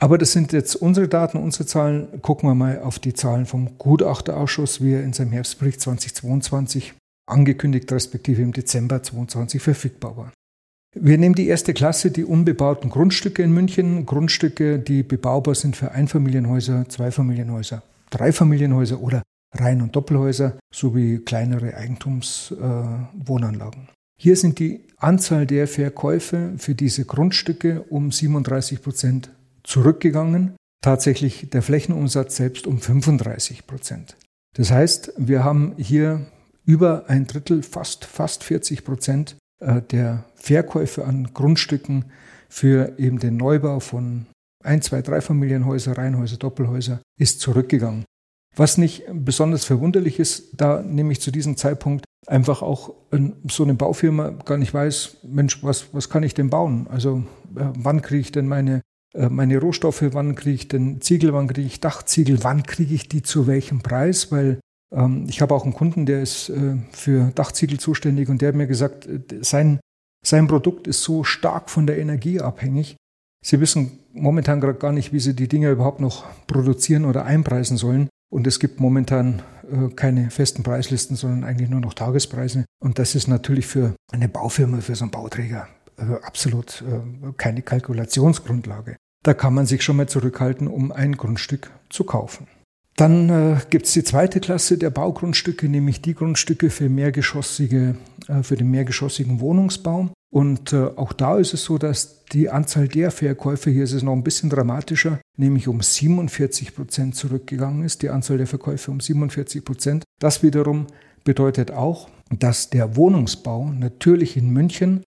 Aber 0.00 0.18
das 0.18 0.32
sind 0.32 0.52
jetzt 0.52 0.74
unsere 0.74 1.06
Daten, 1.06 1.38
unsere 1.38 1.66
Zahlen. 1.66 2.20
Gucken 2.20 2.48
wir 2.48 2.56
mal 2.56 2.80
auf 2.80 2.98
die 2.98 3.14
Zahlen 3.14 3.46
vom 3.46 3.78
Gutachterausschuss, 3.78 4.82
wie 4.82 4.94
er 4.94 5.04
in 5.04 5.12
seinem 5.12 5.30
Herbstbericht 5.30 5.80
2022 5.80 6.94
angekündigt, 7.30 7.92
respektive 7.92 8.42
im 8.42 8.52
Dezember 8.52 9.04
2022 9.04 9.62
verfügbar 9.62 10.16
war. 10.16 10.32
Wir 10.96 11.16
nehmen 11.16 11.36
die 11.36 11.46
erste 11.46 11.74
Klasse, 11.74 12.10
die 12.10 12.24
unbebauten 12.24 12.90
Grundstücke 12.90 13.44
in 13.44 13.52
München, 13.52 14.04
Grundstücke, 14.04 14.80
die 14.80 15.04
bebaubar 15.04 15.54
sind 15.54 15.76
für 15.76 15.92
Einfamilienhäuser, 15.92 16.88
Zweifamilienhäuser 16.88 17.82
Dreifamilienhäuser 18.14 19.00
oder 19.00 19.22
Reihen- 19.52 19.82
und 19.82 19.96
Doppelhäuser 19.96 20.58
sowie 20.72 21.18
kleinere 21.18 21.76
Eigentumswohnanlagen. 21.76 23.82
Äh, 23.82 24.20
Hier 24.20 24.36
sind 24.36 24.58
die 24.58 24.86
Anzahl 24.96 25.46
der 25.46 25.68
Verkäufe 25.68 26.52
für 26.58 26.74
diese 26.74 27.04
Grundstücke 27.04 27.82
um 27.82 28.10
37 28.10 28.82
Prozent 28.82 29.30
zurückgegangen, 29.62 30.56
tatsächlich 30.82 31.50
der 31.50 31.62
Flächenumsatz 31.62 32.36
selbst 32.36 32.66
um 32.66 32.80
35 32.80 33.66
Prozent. 33.66 34.16
Das 34.56 34.70
heißt, 34.70 35.12
wir 35.16 35.44
haben 35.44 35.74
hier 35.78 36.26
über 36.64 37.04
ein 37.08 37.26
Drittel, 37.26 37.62
fast, 37.62 38.04
fast 38.04 38.44
40 38.44 38.84
Prozent 38.84 39.36
äh, 39.60 39.82
der 39.82 40.24
Verkäufe 40.34 41.04
an 41.04 41.30
Grundstücken 41.34 42.06
für 42.48 42.98
eben 42.98 43.18
den 43.18 43.36
Neubau 43.36 43.80
von 43.80 44.26
ein, 44.64 44.82
zwei, 44.82 45.02
drei 45.02 45.20
Familienhäuser, 45.20 45.96
Reihenhäuser, 45.96 46.36
Doppelhäuser 46.36 47.00
ist 47.18 47.40
zurückgegangen. 47.40 48.04
Was 48.56 48.78
nicht 48.78 49.04
besonders 49.12 49.64
verwunderlich 49.64 50.20
ist, 50.20 50.60
da 50.60 50.80
nämlich 50.82 51.20
zu 51.20 51.30
diesem 51.30 51.56
Zeitpunkt 51.56 52.04
einfach 52.26 52.62
auch 52.62 52.94
so 53.50 53.64
eine 53.64 53.74
Baufirma 53.74 54.30
gar 54.30 54.58
nicht 54.58 54.72
weiß, 54.72 55.18
Mensch, 55.24 55.62
was, 55.62 55.92
was 55.92 56.08
kann 56.08 56.22
ich 56.22 56.34
denn 56.34 56.50
bauen? 56.50 56.86
Also 56.88 57.24
äh, 57.56 57.66
wann 57.76 58.00
kriege 58.00 58.20
ich 58.20 58.32
denn 58.32 58.46
meine, 58.46 58.82
äh, 59.14 59.28
meine 59.28 59.58
Rohstoffe, 59.58 60.04
wann 60.12 60.34
kriege 60.36 60.54
ich 60.54 60.68
denn 60.68 61.00
Ziegel, 61.00 61.32
wann 61.32 61.48
kriege 61.48 61.66
ich 61.66 61.80
Dachziegel, 61.80 62.42
wann 62.42 62.62
kriege 62.62 62.94
ich 62.94 63.08
die 63.08 63.22
zu 63.22 63.46
welchem 63.46 63.80
Preis? 63.80 64.30
Weil 64.30 64.60
ähm, 64.92 65.26
ich 65.28 65.42
habe 65.42 65.54
auch 65.54 65.64
einen 65.64 65.74
Kunden, 65.74 66.06
der 66.06 66.22
ist 66.22 66.48
äh, 66.48 66.76
für 66.92 67.32
Dachziegel 67.34 67.78
zuständig 67.78 68.28
und 68.28 68.40
der 68.40 68.48
hat 68.48 68.56
mir 68.56 68.68
gesagt, 68.68 69.06
äh, 69.06 69.20
sein, 69.40 69.80
sein 70.24 70.46
Produkt 70.46 70.86
ist 70.86 71.02
so 71.02 71.24
stark 71.24 71.70
von 71.70 71.86
der 71.86 71.98
Energie 71.98 72.40
abhängig. 72.40 72.96
Sie 73.44 73.60
wissen 73.60 73.98
momentan 74.12 74.60
gerade 74.60 74.78
gar 74.78 74.92
nicht, 74.92 75.12
wie 75.12 75.20
sie 75.20 75.34
die 75.34 75.48
Dinge 75.48 75.70
überhaupt 75.70 76.00
noch 76.00 76.24
produzieren 76.46 77.04
oder 77.04 77.24
einpreisen 77.24 77.76
sollen. 77.76 78.08
Und 78.32 78.46
es 78.46 78.58
gibt 78.58 78.80
momentan 78.80 79.42
äh, 79.70 79.92
keine 79.94 80.30
festen 80.30 80.62
Preislisten, 80.62 81.16
sondern 81.16 81.44
eigentlich 81.44 81.68
nur 81.68 81.80
noch 81.80 81.94
Tagespreise. 81.94 82.64
Und 82.80 82.98
das 82.98 83.14
ist 83.14 83.28
natürlich 83.28 83.66
für 83.66 83.94
eine 84.12 84.28
Baufirma, 84.28 84.80
für 84.80 84.94
so 84.94 85.04
einen 85.04 85.10
Bauträger 85.10 85.68
absolut 86.22 86.82
keine 87.36 87.62
Kalkulationsgrundlage. 87.62 88.96
Da 89.22 89.32
kann 89.32 89.54
man 89.54 89.64
sich 89.64 89.82
schon 89.82 89.96
mal 89.96 90.08
zurückhalten, 90.08 90.66
um 90.66 90.92
ein 90.92 91.16
Grundstück 91.16 91.70
zu 91.88 92.04
kaufen. 92.04 92.46
Dann 92.96 93.28
äh, 93.28 93.56
gibt 93.70 93.86
es 93.86 93.92
die 93.92 94.04
zweite 94.04 94.38
Klasse 94.38 94.78
der 94.78 94.90
Baugrundstücke, 94.90 95.68
nämlich 95.68 96.00
die 96.00 96.14
Grundstücke 96.14 96.70
für 96.70 96.88
mehrgeschossige, 96.88 97.96
äh, 98.28 98.42
für 98.42 98.56
den 98.56 98.70
mehrgeschossigen 98.70 99.40
Wohnungsbau. 99.40 100.10
Und 100.34 100.72
äh, 100.72 100.86
auch 100.96 101.12
da 101.12 101.38
ist 101.38 101.54
es 101.54 101.62
so, 101.62 101.78
dass 101.78 102.24
die 102.24 102.50
Anzahl 102.50 102.88
der 102.88 103.12
Verkäufe, 103.12 103.70
hier 103.70 103.84
ist 103.84 103.92
es 103.92 104.02
noch 104.02 104.14
ein 104.14 104.24
bisschen 104.24 104.50
dramatischer, 104.50 105.20
nämlich 105.36 105.68
um 105.68 105.80
47 105.80 106.74
Prozent 106.74 107.14
zurückgegangen 107.14 107.84
ist, 107.84 108.02
die 108.02 108.10
Anzahl 108.10 108.38
der 108.38 108.48
Verkäufe 108.48 108.90
um 108.90 108.98
47 108.98 109.64
Prozent. 109.64 110.02
Das 110.20 110.42
wiederum 110.42 110.88
bedeutet 111.22 111.70
auch, 111.70 112.08
dass 112.36 112.68
der 112.68 112.96
Wohnungsbau 112.96 113.70
natürlich 113.70 114.36
in 114.36 114.50
München 114.50 115.04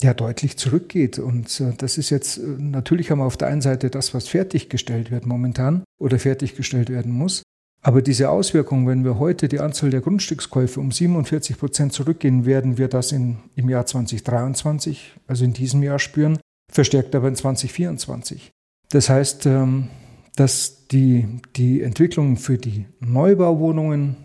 ja 0.00 0.14
deutlich 0.14 0.56
zurückgeht. 0.56 1.18
Und 1.18 1.60
äh, 1.60 1.74
das 1.76 1.98
ist 1.98 2.08
jetzt, 2.08 2.38
äh, 2.38 2.40
natürlich 2.40 3.10
haben 3.10 3.18
wir 3.18 3.26
auf 3.26 3.36
der 3.36 3.48
einen 3.48 3.60
Seite 3.60 3.90
das, 3.90 4.14
was 4.14 4.28
fertiggestellt 4.28 5.10
wird 5.10 5.26
momentan 5.26 5.84
oder 6.00 6.18
fertiggestellt 6.18 6.88
werden 6.88 7.12
muss. 7.12 7.42
Aber 7.82 8.02
diese 8.02 8.28
Auswirkungen, 8.28 8.86
wenn 8.86 9.04
wir 9.04 9.18
heute 9.18 9.48
die 9.48 9.60
Anzahl 9.60 9.90
der 9.90 10.02
Grundstückskäufe 10.02 10.80
um 10.80 10.92
47 10.92 11.58
Prozent 11.58 11.92
zurückgehen, 11.92 12.44
werden 12.44 12.76
wir 12.76 12.88
das 12.88 13.10
in, 13.12 13.38
im 13.56 13.70
Jahr 13.70 13.86
2023, 13.86 15.16
also 15.26 15.44
in 15.44 15.54
diesem 15.54 15.82
Jahr 15.82 15.98
spüren, 15.98 16.38
verstärkt 16.70 17.14
aber 17.14 17.28
in 17.28 17.36
2024. 17.36 18.50
Das 18.90 19.08
heißt, 19.08 19.46
ähm, 19.46 19.88
dass 20.36 20.86
die, 20.88 21.40
die 21.56 21.82
Entwicklung 21.82 22.36
für 22.36 22.58
die 22.58 22.86
Neubauwohnungen 23.00 24.16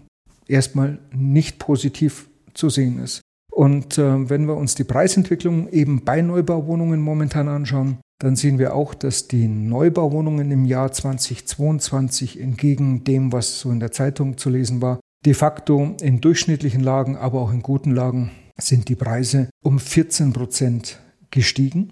erstmal 0.48 1.00
nicht 1.14 1.60
positiv 1.60 2.30
zu 2.54 2.70
sehen 2.70 3.00
ist. 3.00 3.22
Und 3.52 3.98
äh, 3.98 4.30
wenn 4.30 4.48
wir 4.48 4.56
uns 4.56 4.76
die 4.76 4.84
Preisentwicklung 4.84 5.70
eben 5.70 6.04
bei 6.04 6.22
Neubauwohnungen 6.22 7.00
momentan 7.00 7.48
anschauen, 7.48 8.00
dann 8.20 8.36
sehen 8.36 8.60
wir 8.60 8.76
auch, 8.76 8.94
dass 8.94 9.28
die 9.28 9.48
Neubauwohnungen 9.48 10.50
im 10.52 10.66
Jahr 10.66 10.92
2022 10.92 12.40
entgegen 12.40 13.04
dem, 13.04 13.34
was 13.34 13.60
so 13.60 13.72
in 13.72 13.80
der 13.80 13.92
Zeitung 13.92 14.38
zu 14.38 14.50
lesen 14.50 14.82
war, 14.82 15.00
de 15.26 15.34
facto 15.34 15.96
in 16.02 16.22
durchschnittlichen 16.22 16.82
Lagen, 16.82 17.18
aber 17.18 17.42
auch 17.42 17.52
in 17.52 17.62
guten 17.62 17.92
Lagen 17.92 18.32
sind 18.58 18.88
die 18.88 18.96
Preise 18.96 19.50
um 19.64 19.80
14 19.80 20.32
Prozent 20.32 21.00
gestiegen. 21.30 21.92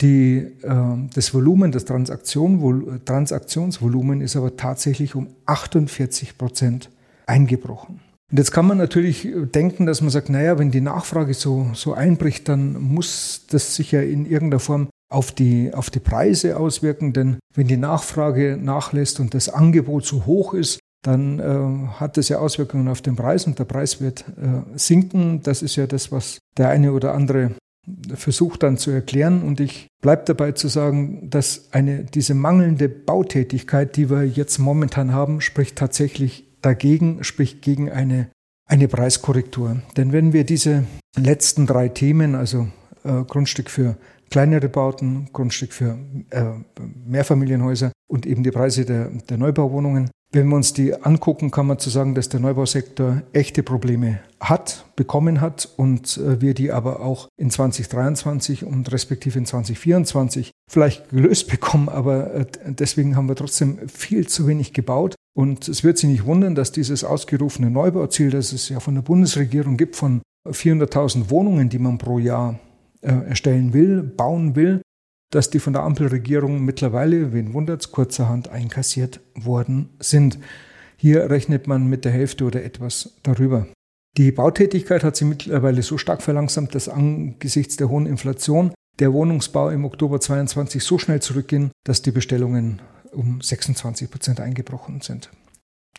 Die, 0.00 0.36
äh, 0.62 1.08
das 1.12 1.34
Volumen, 1.34 1.72
das 1.72 1.84
Transaktion, 1.84 3.00
Transaktionsvolumen 3.04 4.20
ist 4.20 4.36
aber 4.36 4.56
tatsächlich 4.56 5.14
um 5.14 5.28
48 5.46 6.38
Prozent 6.38 6.90
eingebrochen. 7.26 8.00
Und 8.30 8.38
jetzt 8.38 8.50
kann 8.50 8.66
man 8.66 8.78
natürlich 8.78 9.28
denken, 9.54 9.86
dass 9.86 10.00
man 10.00 10.10
sagt, 10.10 10.28
naja, 10.28 10.58
wenn 10.58 10.70
die 10.70 10.80
Nachfrage 10.80 11.34
so, 11.34 11.70
so 11.74 11.94
einbricht, 11.94 12.48
dann 12.48 12.80
muss 12.80 13.46
das 13.48 13.76
sich 13.76 13.92
ja 13.92 14.00
in 14.00 14.26
irgendeiner 14.26 14.60
Form 14.60 14.88
auf 15.14 15.32
die, 15.32 15.72
auf 15.72 15.90
die 15.90 16.00
Preise 16.00 16.58
auswirken. 16.58 17.12
Denn 17.12 17.38
wenn 17.54 17.68
die 17.68 17.76
Nachfrage 17.76 18.58
nachlässt 18.60 19.20
und 19.20 19.32
das 19.34 19.48
Angebot 19.48 20.04
so 20.04 20.26
hoch 20.26 20.54
ist, 20.54 20.80
dann 21.02 21.38
äh, 21.38 21.88
hat 22.00 22.16
das 22.16 22.28
ja 22.28 22.38
Auswirkungen 22.38 22.88
auf 22.88 23.02
den 23.02 23.14
Preis 23.14 23.46
und 23.46 23.58
der 23.58 23.64
Preis 23.64 24.00
wird 24.00 24.24
äh, 24.28 24.78
sinken. 24.78 25.42
Das 25.42 25.62
ist 25.62 25.76
ja 25.76 25.86
das, 25.86 26.10
was 26.10 26.38
der 26.56 26.70
eine 26.70 26.92
oder 26.92 27.14
andere 27.14 27.52
versucht 28.14 28.62
dann 28.62 28.78
zu 28.78 28.90
erklären. 28.90 29.42
Und 29.42 29.60
ich 29.60 29.86
bleibe 30.02 30.22
dabei 30.24 30.52
zu 30.52 30.68
sagen, 30.68 31.28
dass 31.30 31.68
eine, 31.72 32.04
diese 32.04 32.34
mangelnde 32.34 32.88
Bautätigkeit, 32.88 33.96
die 33.96 34.10
wir 34.10 34.24
jetzt 34.24 34.58
momentan 34.58 35.12
haben, 35.12 35.40
spricht 35.40 35.76
tatsächlich 35.76 36.46
dagegen, 36.62 37.22
spricht 37.22 37.60
gegen 37.60 37.90
eine, 37.90 38.30
eine 38.66 38.88
Preiskorrektur. 38.88 39.82
Denn 39.98 40.12
wenn 40.12 40.32
wir 40.32 40.44
diese 40.44 40.84
letzten 41.16 41.66
drei 41.66 41.88
Themen, 41.88 42.34
also 42.34 42.68
äh, 43.04 43.22
Grundstück 43.24 43.68
für 43.70 43.96
kleinere 44.30 44.68
Bauten, 44.68 45.28
Grundstück 45.32 45.72
für 45.72 45.98
äh, 46.30 46.44
Mehrfamilienhäuser 47.06 47.92
und 48.08 48.26
eben 48.26 48.42
die 48.42 48.50
Preise 48.50 48.84
der, 48.84 49.10
der 49.28 49.38
Neubauwohnungen. 49.38 50.10
Wenn 50.32 50.48
wir 50.48 50.56
uns 50.56 50.72
die 50.72 51.00
angucken, 51.00 51.52
kann 51.52 51.68
man 51.68 51.78
zu 51.78 51.90
sagen, 51.90 52.16
dass 52.16 52.28
der 52.28 52.40
Neubausektor 52.40 53.22
echte 53.32 53.62
Probleme 53.62 54.18
hat, 54.40 54.84
bekommen 54.96 55.40
hat 55.40 55.68
und 55.76 56.16
äh, 56.16 56.40
wir 56.40 56.54
die 56.54 56.72
aber 56.72 57.00
auch 57.00 57.28
in 57.36 57.50
2023 57.50 58.64
und 58.64 58.90
respektive 58.90 59.38
in 59.38 59.46
2024 59.46 60.50
vielleicht 60.68 61.10
gelöst 61.10 61.48
bekommen. 61.50 61.88
Aber 61.88 62.34
äh, 62.34 62.46
deswegen 62.64 63.14
haben 63.14 63.28
wir 63.28 63.36
trotzdem 63.36 63.88
viel 63.88 64.26
zu 64.26 64.48
wenig 64.48 64.72
gebaut. 64.72 65.14
Und 65.36 65.68
es 65.68 65.84
wird 65.84 65.98
Sie 65.98 66.08
nicht 66.08 66.26
wundern, 66.26 66.56
dass 66.56 66.72
dieses 66.72 67.04
ausgerufene 67.04 67.70
Neubauziel, 67.70 68.30
das 68.30 68.52
es 68.52 68.68
ja 68.68 68.80
von 68.80 68.96
der 68.96 69.02
Bundesregierung 69.02 69.76
gibt, 69.76 69.94
von 69.94 70.22
400.000 70.48 71.30
Wohnungen, 71.30 71.68
die 71.68 71.78
man 71.78 71.98
pro 71.98 72.18
Jahr 72.18 72.58
äh, 73.04 73.28
erstellen 73.28 73.72
will, 73.72 74.02
bauen 74.02 74.56
will, 74.56 74.82
dass 75.30 75.50
die 75.50 75.58
von 75.58 75.72
der 75.72 75.82
Ampelregierung 75.82 76.64
mittlerweile, 76.64 77.32
wen 77.32 77.52
wundert's, 77.54 77.90
kurzerhand 77.90 78.48
einkassiert 78.48 79.20
worden 79.34 79.90
sind. 79.98 80.38
Hier 80.96 81.28
rechnet 81.28 81.66
man 81.66 81.88
mit 81.88 82.04
der 82.04 82.12
Hälfte 82.12 82.44
oder 82.44 82.64
etwas 82.64 83.16
darüber. 83.22 83.66
Die 84.16 84.30
Bautätigkeit 84.30 85.02
hat 85.02 85.16
sich 85.16 85.26
mittlerweile 85.26 85.82
so 85.82 85.98
stark 85.98 86.22
verlangsamt, 86.22 86.74
dass 86.74 86.88
angesichts 86.88 87.76
der 87.76 87.88
hohen 87.88 88.06
Inflation 88.06 88.72
der 89.00 89.12
Wohnungsbau 89.12 89.70
im 89.70 89.84
Oktober 89.84 90.20
22 90.20 90.82
so 90.84 90.98
schnell 90.98 91.20
zurückging, 91.20 91.72
dass 91.84 92.02
die 92.02 92.12
Bestellungen 92.12 92.80
um 93.10 93.40
26 93.40 94.10
Prozent 94.10 94.40
eingebrochen 94.40 95.00
sind. 95.00 95.30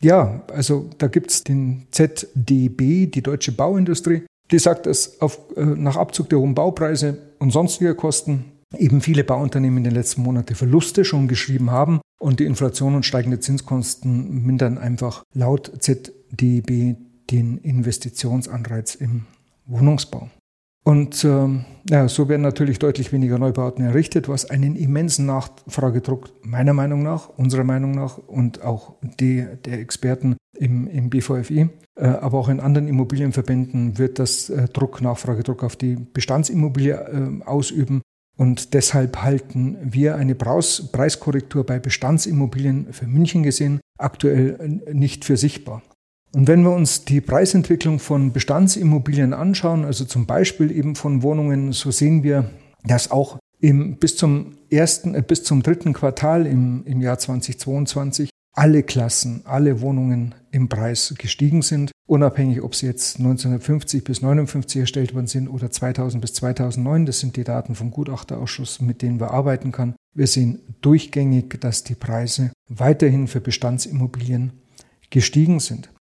Ja, 0.02 0.44
also 0.54 0.90
da 0.98 1.08
gibt 1.08 1.32
es 1.32 1.44
den 1.44 1.88
ZDB, 1.92 3.08
die 3.08 3.22
Deutsche 3.22 3.52
Bauindustrie, 3.52 4.26
die 4.52 4.60
sagt, 4.60 4.86
dass 4.86 5.22
auf, 5.22 5.40
äh, 5.56 5.64
nach 5.64 5.98
Abzug 5.98 6.30
der 6.30 6.40
hohen 6.40 6.56
Baupreise 6.56 7.18
und 7.40 7.52
sonstiger 7.52 7.96
Kosten 7.96 8.52
eben 8.78 9.02
viele 9.02 9.24
Bauunternehmen 9.24 9.80
in 9.80 9.84
den 9.86 9.94
letzten 9.94 10.22
Monaten 10.22 10.56
Verluste 10.56 11.06
schon 11.06 11.28
geschrieben 11.28 11.72
haben 11.72 12.02
und 12.20 12.40
die 12.40 12.46
Inflation 12.46 12.96
und 12.96 13.06
steigende 13.06 13.40
Zinskosten 13.40 14.44
mindern 14.44 14.78
einfach 14.78 15.24
laut 15.34 15.72
ZDB 15.80 16.96
den 17.32 17.58
Investitionsanreiz 17.60 18.96
im 18.96 19.26
Wohnungsbau. 19.66 20.30
Und 20.88 21.26
ähm, 21.26 21.66
ja, 21.90 22.08
so 22.08 22.30
werden 22.30 22.44
natürlich 22.44 22.78
deutlich 22.78 23.12
weniger 23.12 23.40
Neubauten 23.40 23.84
errichtet, 23.84 24.30
was 24.30 24.50
einen 24.50 24.76
immensen 24.76 25.26
Nachfragedruck 25.26 26.30
meiner 26.44 26.74
Meinung 26.74 27.02
nach, 27.02 27.28
unserer 27.30 27.64
Meinung 27.64 27.92
nach 27.92 28.20
und 28.20 28.64
auch 28.64 28.94
die 29.02 29.48
der 29.66 29.80
Experten 29.80 30.38
im, 30.56 30.88
im 30.88 31.10
BVFI, 31.10 31.70
äh, 31.96 32.06
aber 32.06 32.38
auch 32.38 32.50
in 32.50 32.60
anderen 32.60 32.88
Immobilienverbänden 32.88 33.98
wird 33.98 34.20
das 34.20 34.52
äh, 34.52 34.68
Druck, 34.68 35.02
Nachfragedruck 35.02 35.64
auf 35.64 35.76
die 35.76 35.96
Bestandsimmobilie 35.96 36.94
äh, 36.94 37.44
ausüben. 37.46 38.02
Und 38.38 38.76
deshalb 38.76 39.24
halten 39.24 39.78
wir 39.82 40.18
eine 40.18 40.36
Preis 40.36 40.90
Preiskorrektur 40.92 41.66
bei 41.66 41.80
Bestandsimmobilien 41.80 42.94
für 42.94 43.08
München 43.08 43.42
gesehen 43.42 43.80
aktuell 43.98 44.82
äh, 44.86 44.94
nicht 44.94 45.26
für 45.26 45.36
sichtbar. 45.36 45.82
Und 46.36 46.50
wenn 46.50 46.64
wir 46.64 46.72
uns 46.72 47.06
die 47.06 47.22
Preisentwicklung 47.22 47.98
von 47.98 48.34
Bestandsimmobilien 48.34 49.34
anschauen, 49.34 49.86
also 49.86 50.04
zum 50.04 50.26
Beispiel 50.26 50.70
eben 50.70 50.96
von 50.96 51.24
Wohnungen, 51.24 51.72
so 51.72 51.92
sehen 51.92 52.24
wir, 52.24 52.50
dass 52.84 53.10
auch 53.10 53.40
im, 53.62 53.96
bis 53.96 54.18
zum 54.18 54.58
ersten, 54.70 55.16
äh, 55.16 55.24
bis 55.26 55.46
zum 55.46 55.64
dritten 55.64 55.94
Quartal 55.94 56.46
im, 56.46 56.84
im 56.86 57.00
Jahr 57.00 57.18
2022 57.18 58.30
alle 58.52 58.84
Klassen, 58.84 59.44
alle 59.46 59.80
Wohnungen 59.80 60.36
im 60.52 60.68
Preis 60.68 61.16
gestiegen 61.18 61.62
sind, 61.62 61.92
unabhängig, 62.06 62.62
ob 62.62 62.76
sie 62.76 62.88
jetzt 62.88 63.18
1950 63.18 64.04
bis 64.04 64.22
59 64.22 64.82
erstellt 64.82 65.16
worden 65.16 65.28
sind 65.28 65.48
oder 65.48 65.72
2000 65.72 66.20
bis 66.20 66.34
2009. 66.34 67.06
Das 67.06 67.22
sind 67.22 67.38
die 67.38 67.46
Daten 67.46 67.76
vom 67.76 67.92
Gutachterausschuss, 67.92 68.82
mit 68.82 69.02
denen 69.02 69.22
wir 69.22 69.32
arbeiten 69.32 69.72
können. 69.72 69.96
Wir 70.14 70.28
sehen 70.28 70.60
durchgängig, 70.82 71.62
dass 71.62 71.86
die 71.86 71.96
Preise 71.96 72.52
weiterhin 72.68 73.30
für 73.30 73.40
Bestandsimmobilien 73.40 74.52
gestiegen 75.10 75.62
sind. 75.62 75.95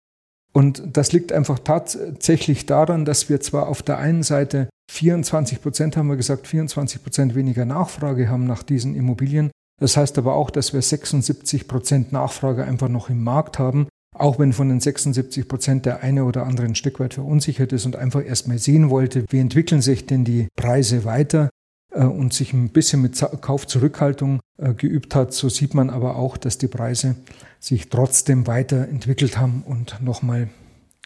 Und 0.53 0.83
das 0.93 1.11
liegt 1.11 1.31
einfach 1.31 1.59
tatsächlich 1.59 2.67
daran, 2.67 3.05
dass 3.05 3.27
wir 3.27 3.41
zwar 3.41 3.67
auf 3.67 3.81
der 3.81 3.97
einen 3.97 4.23
Seite 4.23 4.69
24 4.91 5.61
Prozent, 5.61 5.97
haben 5.97 6.07
wir 6.07 6.15
gesagt, 6.15 6.47
24 6.47 7.01
Prozent 7.01 7.35
weniger 7.35 7.65
Nachfrage 7.65 8.29
haben 8.29 8.45
nach 8.45 8.61
diesen 8.61 8.95
Immobilien. 8.95 9.51
Das 9.81 9.97
heißt 9.97 10.17
aber 10.19 10.35
auch, 10.35 10.51
dass 10.51 10.73
wir 10.73 10.81
76 10.81 11.67
Prozent 11.67 12.11
Nachfrage 12.11 12.63
einfach 12.63 12.89
noch 12.89 13.09
im 13.09 13.23
Markt 13.23 13.57
haben, 13.57 13.87
auch 14.15 14.37
wenn 14.37 14.53
von 14.53 14.69
den 14.69 14.79
76 14.79 15.47
Prozent 15.47 15.85
der 15.87 16.03
eine 16.03 16.25
oder 16.25 16.45
andere 16.45 16.67
ein 16.67 16.75
Stück 16.75 16.99
weit 16.99 17.15
verunsichert 17.15 17.73
ist 17.73 17.87
und 17.87 17.95
einfach 17.95 18.23
erstmal 18.23 18.59
sehen 18.59 18.91
wollte, 18.91 19.25
wie 19.29 19.39
entwickeln 19.39 19.81
sich 19.81 20.05
denn 20.05 20.23
die 20.23 20.47
Preise 20.55 21.03
weiter 21.05 21.49
äh, 21.91 22.03
und 22.03 22.33
sich 22.33 22.53
ein 22.53 22.69
bisschen 22.69 23.01
mit 23.01 23.19
Kaufzurückhaltung 23.41 24.39
äh, 24.57 24.73
geübt 24.73 25.15
hat, 25.15 25.33
so 25.33 25.49
sieht 25.49 25.73
man 25.73 25.89
aber 25.89 26.15
auch, 26.15 26.37
dass 26.37 26.59
die 26.59 26.67
Preise 26.67 27.15
sich 27.63 27.89
trotzdem 27.89 28.45
weiterentwickelt 28.45 29.37
haben 29.37 29.63
und 29.65 30.01
nochmal 30.01 30.49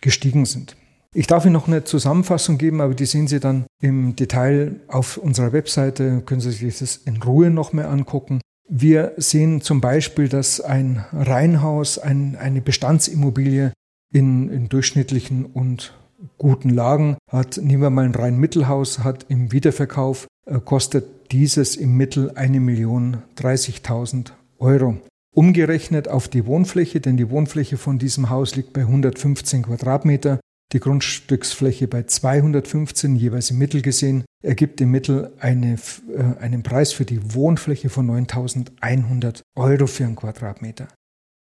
gestiegen 0.02 0.46
sind. 0.46 0.76
Ich 1.14 1.28
darf 1.28 1.46
Ihnen 1.46 1.54
noch 1.54 1.68
eine 1.68 1.84
Zusammenfassung 1.84 2.58
geben, 2.58 2.82
aber 2.82 2.94
die 2.94 3.06
sehen 3.06 3.28
Sie 3.28 3.40
dann 3.40 3.66
im 3.82 4.16
Detail 4.16 4.76
auf 4.88 5.18
unserer 5.18 5.54
Webseite, 5.54 6.22
können 6.26 6.42
Sie 6.42 6.52
sich 6.52 6.80
das 6.80 6.98
in 6.98 7.22
Ruhe 7.22 7.50
noch 7.50 7.74
mehr 7.74 7.90
angucken. 7.90 8.42
Wir 8.68 9.14
sehen 9.18 9.62
zum 9.62 9.82
Beispiel, 9.82 10.28
dass 10.28 10.60
ein 10.60 11.06
Reihenhaus, 11.14 12.00
ein, 12.00 12.36
eine 12.36 12.62
Bestandsimmobilie 12.62 13.72
in, 14.14 14.50
in 14.50 14.70
durchschnittlichen 14.70 15.46
und 15.46 15.94
guten 16.38 16.70
Lagen 16.70 17.18
hat, 17.32 17.58
nehmen 17.58 17.84
wir 17.84 17.90
mal 17.90 18.06
ein 18.06 18.16
rein 18.16 18.38
Mittelhaus, 18.38 19.00
hat 19.00 19.26
im 19.30 19.52
Wiederverkauf, 19.52 20.28
äh, 20.46 20.60
kostet 20.60 21.32
dieses 21.32 21.76
im 21.76 21.96
Mittel 21.96 22.32
eine 22.36 22.60
Million 22.60 23.22
30.000 23.38 24.32
Euro. 24.60 24.98
Umgerechnet 25.38 26.08
auf 26.08 26.28
die 26.28 26.48
Wohnfläche, 26.48 27.00
denn 27.00 27.16
die 27.16 27.30
Wohnfläche 27.30 27.78
von 27.78 28.00
diesem 28.00 28.32
Haus 28.32 28.56
liegt 28.56 28.74
bei 28.74 28.82
115 28.82 29.62
Quadratmeter, 29.62 30.40
die 30.74 30.80
Grundstücksfläche 30.80 31.88
bei 31.88 32.02
215, 32.02 33.16
jeweils 33.16 33.52
im 33.52 33.60
Mittel 33.60 33.84
gesehen, 33.84 34.26
ergibt 34.44 34.82
im 34.82 34.90
Mittel 34.90 35.32
eine, 35.38 35.76
äh, 36.12 36.42
einen 36.42 36.64
Preis 36.64 36.92
für 36.92 37.06
die 37.06 37.36
Wohnfläche 37.36 37.90
von 37.90 38.08
9100 38.08 39.44
Euro 39.56 39.86
für 39.86 40.06
einen 40.06 40.16
Quadratmeter. 40.16 40.88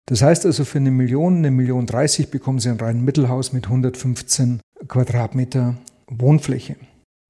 Das 0.08 0.20
heißt 0.20 0.46
also, 0.46 0.64
für 0.64 0.78
eine 0.78 0.90
Million, 0.90 1.36
eine 1.36 1.52
Million 1.52 1.86
30 1.86 2.32
bekommen 2.32 2.58
Sie 2.58 2.70
ein 2.70 2.80
rein 2.80 3.04
Mittelhaus 3.04 3.52
mit 3.52 3.66
115 3.66 4.58
Quadratmeter 4.88 5.76
Wohnfläche. 6.08 6.74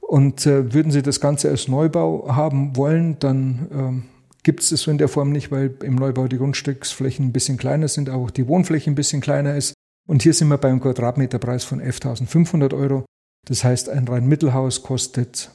Und 0.00 0.46
äh, 0.46 0.72
würden 0.72 0.90
Sie 0.90 1.02
das 1.02 1.20
Ganze 1.20 1.50
als 1.50 1.68
Neubau 1.68 2.34
haben 2.34 2.76
wollen, 2.76 3.18
dann 3.18 3.68
ähm, 3.70 4.02
gibt 4.46 4.60
es 4.60 4.68
so 4.68 4.92
in 4.92 4.98
der 4.98 5.08
Form 5.08 5.32
nicht, 5.32 5.50
weil 5.50 5.74
im 5.82 5.96
Neubau 5.96 6.28
die 6.28 6.38
Grundstücksflächen 6.38 7.26
ein 7.26 7.32
bisschen 7.32 7.56
kleiner 7.56 7.88
sind, 7.88 8.08
auch 8.08 8.30
die 8.30 8.46
Wohnfläche 8.46 8.88
ein 8.88 8.94
bisschen 8.94 9.20
kleiner 9.20 9.56
ist. 9.56 9.74
Und 10.06 10.22
hier 10.22 10.34
sind 10.34 10.46
wir 10.46 10.56
beim 10.56 10.80
Quadratmeterpreis 10.80 11.64
von 11.64 11.80
11.500 11.82 12.72
Euro. 12.72 13.04
Das 13.44 13.64
heißt, 13.64 13.88
ein 13.88 14.06
rein 14.06 14.28
Mittelhaus 14.28 14.84
kostet 14.84 15.50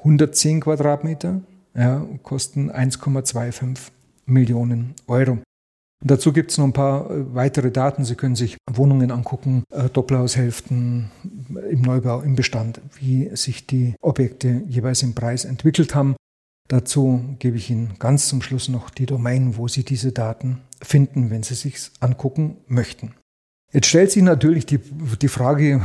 110 0.00 0.60
Quadratmeter, 0.60 1.40
ja, 1.74 2.06
kosten 2.22 2.70
1,25 2.70 3.78
Millionen 4.26 4.92
Euro. 5.06 5.32
Und 5.32 6.10
dazu 6.10 6.34
gibt 6.34 6.50
es 6.50 6.58
noch 6.58 6.66
ein 6.66 6.74
paar 6.74 7.10
äh, 7.10 7.34
weitere 7.34 7.70
Daten. 7.70 8.04
Sie 8.04 8.14
können 8.14 8.36
sich 8.36 8.58
Wohnungen 8.70 9.10
angucken, 9.10 9.64
äh, 9.70 9.88
Doppelhaushälften 9.88 11.10
im 11.70 11.80
Neubau, 11.80 12.20
im 12.20 12.36
Bestand, 12.36 12.82
wie 13.00 13.34
sich 13.34 13.66
die 13.66 13.94
Objekte 14.02 14.64
jeweils 14.68 15.02
im 15.02 15.14
Preis 15.14 15.46
entwickelt 15.46 15.94
haben. 15.94 16.14
Dazu 16.68 17.24
gebe 17.38 17.56
ich 17.56 17.70
Ihnen 17.70 17.94
ganz 17.98 18.28
zum 18.28 18.42
Schluss 18.42 18.68
noch 18.68 18.90
die 18.90 19.06
Domain, 19.06 19.56
wo 19.56 19.68
Sie 19.68 19.84
diese 19.84 20.12
Daten 20.12 20.60
finden, 20.82 21.30
wenn 21.30 21.42
Sie 21.42 21.54
sich 21.54 21.90
angucken 22.00 22.58
möchten. 22.66 23.14
Jetzt 23.72 23.86
stellt 23.86 24.10
sich 24.10 24.22
natürlich 24.22 24.66
die, 24.66 24.78
die 24.78 25.28
Frage, 25.28 25.82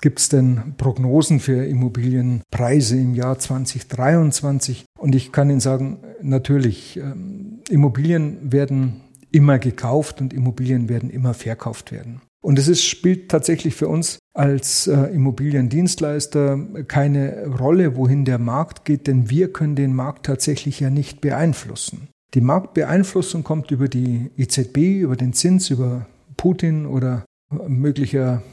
gibt 0.00 0.20
es 0.20 0.28
denn 0.28 0.74
Prognosen 0.76 1.40
für 1.40 1.64
Immobilienpreise 1.64 2.96
im 2.96 3.14
Jahr 3.14 3.38
2023? 3.38 4.84
Und 4.98 5.14
ich 5.14 5.32
kann 5.32 5.50
Ihnen 5.50 5.60
sagen, 5.60 5.98
natürlich, 6.22 6.96
ähm, 6.96 7.60
Immobilien 7.68 8.52
werden 8.52 9.00
immer 9.32 9.58
gekauft 9.58 10.20
und 10.20 10.32
Immobilien 10.32 10.88
werden 10.88 11.10
immer 11.10 11.34
verkauft 11.34 11.90
werden. 11.92 12.20
Und 12.46 12.60
es 12.60 12.84
spielt 12.84 13.28
tatsächlich 13.28 13.74
für 13.74 13.88
uns 13.88 14.20
als 14.32 14.86
äh, 14.86 14.94
Immobiliendienstleister 15.06 16.56
keine 16.86 17.44
Rolle, 17.48 17.96
wohin 17.96 18.24
der 18.24 18.38
Markt 18.38 18.84
geht, 18.84 19.08
denn 19.08 19.28
wir 19.28 19.52
können 19.52 19.74
den 19.74 19.92
Markt 19.92 20.26
tatsächlich 20.26 20.78
ja 20.78 20.88
nicht 20.88 21.20
beeinflussen. 21.20 22.06
Die 22.34 22.40
Marktbeeinflussung 22.40 23.42
kommt 23.42 23.72
über 23.72 23.88
die 23.88 24.30
EZB, 24.36 25.00
über 25.00 25.16
den 25.16 25.32
Zins, 25.32 25.70
über 25.70 26.06
Putin 26.36 26.86
oder 26.86 27.24
möglicher 27.66 28.44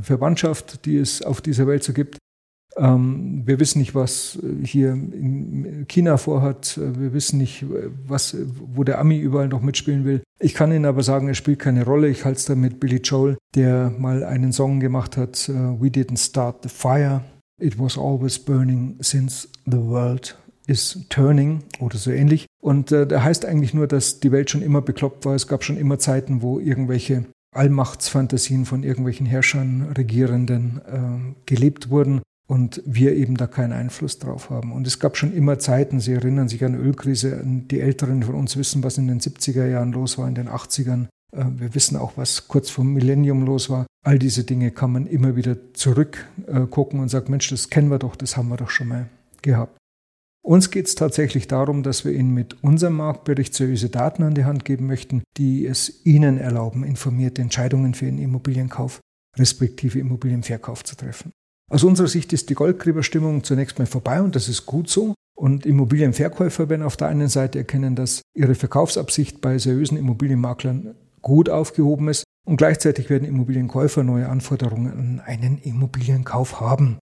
Verwandtschaft, 0.00 0.86
die 0.86 0.96
es 0.96 1.20
auf 1.20 1.42
dieser 1.42 1.66
Welt 1.66 1.84
so 1.84 1.92
gibt. 1.92 2.16
Ähm, 2.76 3.42
wir 3.44 3.60
wissen 3.60 3.78
nicht, 3.78 3.94
was 3.94 4.38
hier 4.64 4.92
in 4.92 5.86
China 5.88 6.16
vorhat. 6.16 6.78
Wir 6.78 7.12
wissen 7.12 7.38
nicht, 7.38 7.64
was, 8.06 8.36
wo 8.74 8.84
der 8.84 8.98
Ami 8.98 9.18
überall 9.18 9.48
noch 9.48 9.62
mitspielen 9.62 10.04
will. 10.04 10.22
Ich 10.40 10.54
kann 10.54 10.72
Ihnen 10.72 10.86
aber 10.86 11.02
sagen, 11.02 11.28
es 11.28 11.36
spielt 11.36 11.58
keine 11.58 11.84
Rolle. 11.84 12.08
Ich 12.08 12.24
halte 12.24 12.38
es 12.38 12.44
da 12.46 12.54
mit 12.54 12.80
Billy 12.80 12.96
Joel, 12.96 13.36
der 13.54 13.90
mal 13.90 14.24
einen 14.24 14.52
Song 14.52 14.80
gemacht 14.80 15.16
hat, 15.16 15.48
We 15.48 15.88
didn't 15.88 16.18
start 16.18 16.62
the 16.62 16.68
fire. 16.68 17.22
It 17.60 17.78
was 17.78 17.96
always 17.96 18.38
burning 18.38 18.96
since 19.00 19.48
the 19.66 19.78
world 19.78 20.36
is 20.66 20.98
turning 21.08 21.62
oder 21.80 21.98
so 21.98 22.10
ähnlich. 22.10 22.46
Und 22.60 22.92
äh, 22.92 23.06
der 23.06 23.22
heißt 23.22 23.44
eigentlich 23.44 23.74
nur, 23.74 23.86
dass 23.86 24.20
die 24.20 24.32
Welt 24.32 24.50
schon 24.50 24.62
immer 24.62 24.80
bekloppt 24.80 25.24
war. 25.24 25.34
Es 25.34 25.46
gab 25.46 25.64
schon 25.64 25.76
immer 25.76 25.98
Zeiten, 25.98 26.42
wo 26.42 26.58
irgendwelche 26.58 27.24
Allmachtsfantasien 27.54 28.64
von 28.64 28.82
irgendwelchen 28.82 29.26
Herrschern, 29.26 29.92
Regierenden 29.96 30.80
äh, 30.86 31.34
gelebt 31.46 31.90
wurden 31.90 32.22
und 32.52 32.82
wir 32.84 33.14
eben 33.14 33.38
da 33.38 33.46
keinen 33.46 33.72
Einfluss 33.72 34.18
drauf 34.18 34.50
haben. 34.50 34.72
Und 34.72 34.86
es 34.86 34.98
gab 34.98 35.16
schon 35.16 35.32
immer 35.32 35.58
Zeiten, 35.58 36.00
Sie 36.00 36.12
erinnern 36.12 36.48
sich 36.48 36.62
an 36.66 36.74
die 36.74 36.80
Ölkrise, 36.80 37.40
die 37.42 37.80
Älteren 37.80 38.22
von 38.22 38.34
uns 38.34 38.58
wissen, 38.58 38.84
was 38.84 38.98
in 38.98 39.08
den 39.08 39.20
70er 39.20 39.64
Jahren 39.64 39.92
los 39.92 40.18
war, 40.18 40.28
in 40.28 40.34
den 40.34 40.50
80ern. 40.50 41.06
Äh, 41.34 41.46
wir 41.56 41.74
wissen 41.74 41.96
auch, 41.96 42.12
was 42.16 42.48
kurz 42.48 42.68
vor 42.68 42.84
Millennium 42.84 43.46
los 43.46 43.70
war. 43.70 43.86
All 44.04 44.18
diese 44.18 44.44
Dinge 44.44 44.70
kann 44.70 44.92
man 44.92 45.06
immer 45.06 45.34
wieder 45.34 45.72
zurückgucken 45.72 47.00
und 47.00 47.08
sagen, 47.08 47.30
Mensch, 47.30 47.48
das 47.48 47.70
kennen 47.70 47.90
wir 47.90 47.98
doch, 47.98 48.16
das 48.16 48.36
haben 48.36 48.50
wir 48.50 48.58
doch 48.58 48.68
schon 48.68 48.88
mal 48.88 49.08
gehabt. 49.40 49.78
Uns 50.44 50.70
geht 50.70 50.88
es 50.88 50.94
tatsächlich 50.94 51.48
darum, 51.48 51.82
dass 51.82 52.04
wir 52.04 52.12
Ihnen 52.12 52.34
mit 52.34 52.62
unserem 52.62 52.96
Marktbericht 52.96 53.54
seriöse 53.54 53.88
Daten 53.88 54.24
an 54.24 54.34
die 54.34 54.44
Hand 54.44 54.66
geben 54.66 54.86
möchten, 54.88 55.22
die 55.38 55.64
es 55.64 56.04
Ihnen 56.04 56.36
erlauben, 56.36 56.84
informierte 56.84 57.40
Entscheidungen 57.40 57.94
für 57.94 58.04
Ihren 58.04 58.18
Immobilienkauf 58.18 59.00
respektive 59.38 59.98
Immobilienverkauf 59.98 60.84
zu 60.84 60.96
treffen. 60.96 61.32
Aus 61.72 61.84
unserer 61.84 62.06
Sicht 62.06 62.34
ist 62.34 62.50
die 62.50 62.54
Goldgräberstimmung 62.54 63.44
zunächst 63.44 63.78
mal 63.78 63.86
vorbei 63.86 64.20
und 64.20 64.36
das 64.36 64.46
ist 64.46 64.66
gut 64.66 64.90
so. 64.90 65.14
Und 65.34 65.64
Immobilienverkäufer 65.64 66.68
werden 66.68 66.82
auf 66.82 66.98
der 66.98 67.08
einen 67.08 67.28
Seite 67.28 67.60
erkennen, 67.60 67.96
dass 67.96 68.20
ihre 68.34 68.54
Verkaufsabsicht 68.54 69.40
bei 69.40 69.56
seriösen 69.56 69.96
Immobilienmaklern 69.96 70.94
gut 71.22 71.48
aufgehoben 71.48 72.08
ist 72.08 72.24
und 72.44 72.58
gleichzeitig 72.58 73.08
werden 73.08 73.26
Immobilienkäufer 73.26 74.02
neue 74.02 74.28
Anforderungen 74.28 74.92
an 74.92 75.22
einen 75.24 75.56
Immobilienkauf 75.56 76.60
haben. 76.60 76.98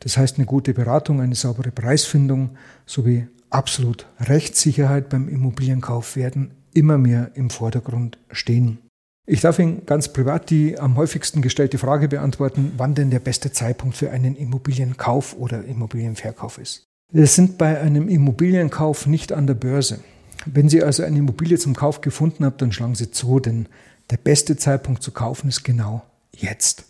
Das 0.00 0.16
heißt, 0.16 0.38
eine 0.38 0.46
gute 0.46 0.72
Beratung, 0.72 1.20
eine 1.20 1.34
saubere 1.34 1.70
Preisfindung 1.70 2.56
sowie 2.86 3.26
absolut 3.50 4.06
Rechtssicherheit 4.20 5.10
beim 5.10 5.28
Immobilienkauf 5.28 6.16
werden 6.16 6.52
immer 6.72 6.96
mehr 6.96 7.32
im 7.34 7.50
Vordergrund 7.50 8.16
stehen. 8.30 8.78
Ich 9.26 9.40
darf 9.40 9.58
Ihnen 9.58 9.86
ganz 9.86 10.12
privat 10.12 10.50
die 10.50 10.78
am 10.78 10.96
häufigsten 10.96 11.40
gestellte 11.40 11.78
Frage 11.78 12.08
beantworten, 12.08 12.72
wann 12.76 12.94
denn 12.94 13.10
der 13.10 13.20
beste 13.20 13.52
Zeitpunkt 13.52 13.96
für 13.96 14.10
einen 14.10 14.36
Immobilienkauf 14.36 15.36
oder 15.38 15.64
Immobilienverkauf 15.64 16.58
ist. 16.58 16.84
Wir 17.10 17.26
sind 17.26 17.56
bei 17.56 17.80
einem 17.80 18.08
Immobilienkauf 18.08 19.06
nicht 19.06 19.32
an 19.32 19.46
der 19.46 19.54
Börse. 19.54 20.00
Wenn 20.46 20.68
Sie 20.68 20.82
also 20.82 21.04
eine 21.04 21.18
Immobilie 21.18 21.58
zum 21.58 21.74
Kauf 21.74 22.02
gefunden 22.02 22.44
haben, 22.44 22.56
dann 22.58 22.72
schlagen 22.72 22.94
Sie 22.94 23.10
zu, 23.10 23.40
denn 23.40 23.66
der 24.10 24.18
beste 24.18 24.56
Zeitpunkt 24.56 25.02
zu 25.02 25.12
kaufen 25.12 25.48
ist 25.48 25.64
genau 25.64 26.02
jetzt. 26.36 26.84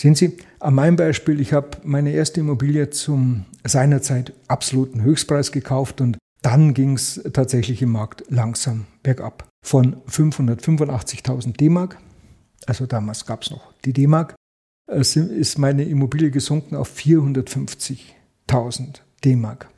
Sehen 0.00 0.14
Sie, 0.14 0.36
an 0.60 0.74
meinem 0.74 0.96
Beispiel, 0.96 1.40
ich 1.40 1.52
habe 1.52 1.78
meine 1.84 2.12
erste 2.12 2.40
Immobilie 2.40 2.88
zum 2.90 3.44
seinerzeit 3.64 4.32
absoluten 4.48 5.02
Höchstpreis 5.02 5.52
gekauft 5.52 6.00
und 6.00 6.16
dann 6.42 6.74
ging 6.74 6.94
es 6.94 7.20
tatsächlich 7.32 7.82
im 7.82 7.90
Markt 7.90 8.24
langsam 8.28 8.86
bergab. 9.02 9.48
Von 9.66 9.96
585.000 10.08 11.56
D-Mark, 11.56 11.98
also 12.66 12.86
damals 12.86 13.26
gab 13.26 13.42
es 13.42 13.50
noch 13.50 13.72
die 13.84 13.92
D-Mark, 13.92 14.36
äh, 14.88 15.00
ist 15.00 15.58
meine 15.58 15.82
Immobilie 15.82 16.30
gesunken 16.30 16.76
auf 16.76 16.96
450.000 16.96 19.00
D-Mark. 19.24 19.68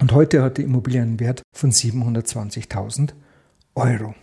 Und 0.00 0.12
heute 0.12 0.42
hat 0.42 0.56
die 0.56 0.62
Immobilie 0.62 1.02
einen 1.02 1.20
Wert 1.20 1.42
von 1.54 1.70
720.000 1.70 3.10
Euro. 3.74 4.14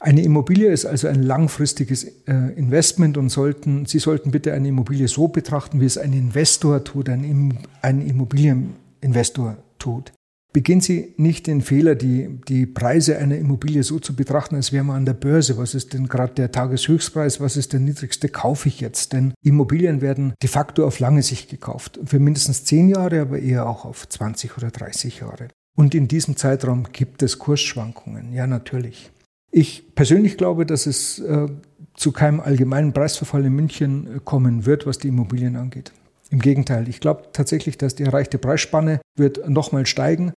Eine 0.00 0.22
Immobilie 0.22 0.70
ist 0.70 0.86
also 0.86 1.08
ein 1.08 1.24
langfristiges 1.24 2.04
äh, 2.04 2.34
Investment 2.54 3.16
und 3.16 3.30
sollten, 3.30 3.86
Sie 3.86 3.98
sollten 3.98 4.30
bitte 4.30 4.52
eine 4.52 4.68
Immobilie 4.68 5.08
so 5.08 5.26
betrachten, 5.26 5.80
wie 5.80 5.86
es 5.86 5.98
ein 5.98 6.12
Investor 6.12 6.84
tut, 6.84 7.08
ein, 7.08 7.58
ein 7.82 8.06
Immobilieninvestor 8.06 9.56
tut. 9.80 10.12
Begehen 10.54 10.80
Sie 10.80 11.14
nicht 11.16 11.48
den 11.48 11.62
Fehler, 11.62 11.96
die, 11.96 12.38
die 12.46 12.64
Preise 12.64 13.18
einer 13.18 13.36
Immobilie 13.36 13.82
so 13.82 13.98
zu 13.98 14.14
betrachten, 14.14 14.54
als 14.54 14.70
wäre 14.70 14.84
man 14.84 14.98
an 14.98 15.04
der 15.04 15.14
Börse. 15.14 15.58
Was 15.58 15.74
ist 15.74 15.92
denn 15.92 16.06
gerade 16.06 16.32
der 16.34 16.52
Tageshöchstpreis? 16.52 17.40
Was 17.40 17.56
ist 17.56 17.72
der 17.72 17.80
niedrigste? 17.80 18.28
Kaufe 18.28 18.68
ich 18.68 18.78
jetzt? 18.78 19.12
Denn 19.12 19.34
Immobilien 19.42 20.00
werden 20.00 20.32
de 20.40 20.48
facto 20.48 20.86
auf 20.86 21.00
lange 21.00 21.22
Sicht 21.22 21.50
gekauft. 21.50 21.98
Für 22.04 22.20
mindestens 22.20 22.62
zehn 22.62 22.88
Jahre, 22.88 23.20
aber 23.20 23.40
eher 23.40 23.68
auch 23.68 23.84
auf 23.84 24.08
20 24.08 24.56
oder 24.56 24.70
30 24.70 25.20
Jahre. 25.20 25.48
Und 25.76 25.92
in 25.92 26.06
diesem 26.06 26.36
Zeitraum 26.36 26.84
gibt 26.92 27.24
es 27.24 27.40
Kursschwankungen. 27.40 28.32
Ja, 28.32 28.46
natürlich. 28.46 29.10
Ich 29.50 29.96
persönlich 29.96 30.36
glaube, 30.36 30.66
dass 30.66 30.86
es 30.86 31.18
äh, 31.18 31.48
zu 31.94 32.12
keinem 32.12 32.38
allgemeinen 32.38 32.92
Preisverfall 32.92 33.44
in 33.44 33.54
München 33.54 34.06
äh, 34.06 34.20
kommen 34.24 34.66
wird, 34.66 34.86
was 34.86 34.98
die 34.98 35.08
Immobilien 35.08 35.56
angeht. 35.56 35.90
Im 36.30 36.38
Gegenteil, 36.38 36.88
ich 36.88 37.00
glaube 37.00 37.24
tatsächlich, 37.32 37.76
dass 37.76 37.96
die 37.96 38.04
erreichte 38.04 38.38
Preisspanne 38.38 39.00
wird 39.16 39.48
nochmal 39.48 39.86
steigen 39.86 40.32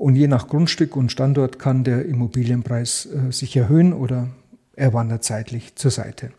und 0.00 0.16
je 0.16 0.28
nach 0.28 0.48
Grundstück 0.48 0.96
und 0.96 1.12
Standort 1.12 1.58
kann 1.58 1.84
der 1.84 2.06
Immobilienpreis 2.06 3.06
äh, 3.06 3.32
sich 3.32 3.54
erhöhen 3.54 3.92
oder 3.92 4.28
er 4.74 4.94
wandert 4.94 5.24
zeitlich 5.24 5.76
zur 5.76 5.90
Seite. 5.90 6.30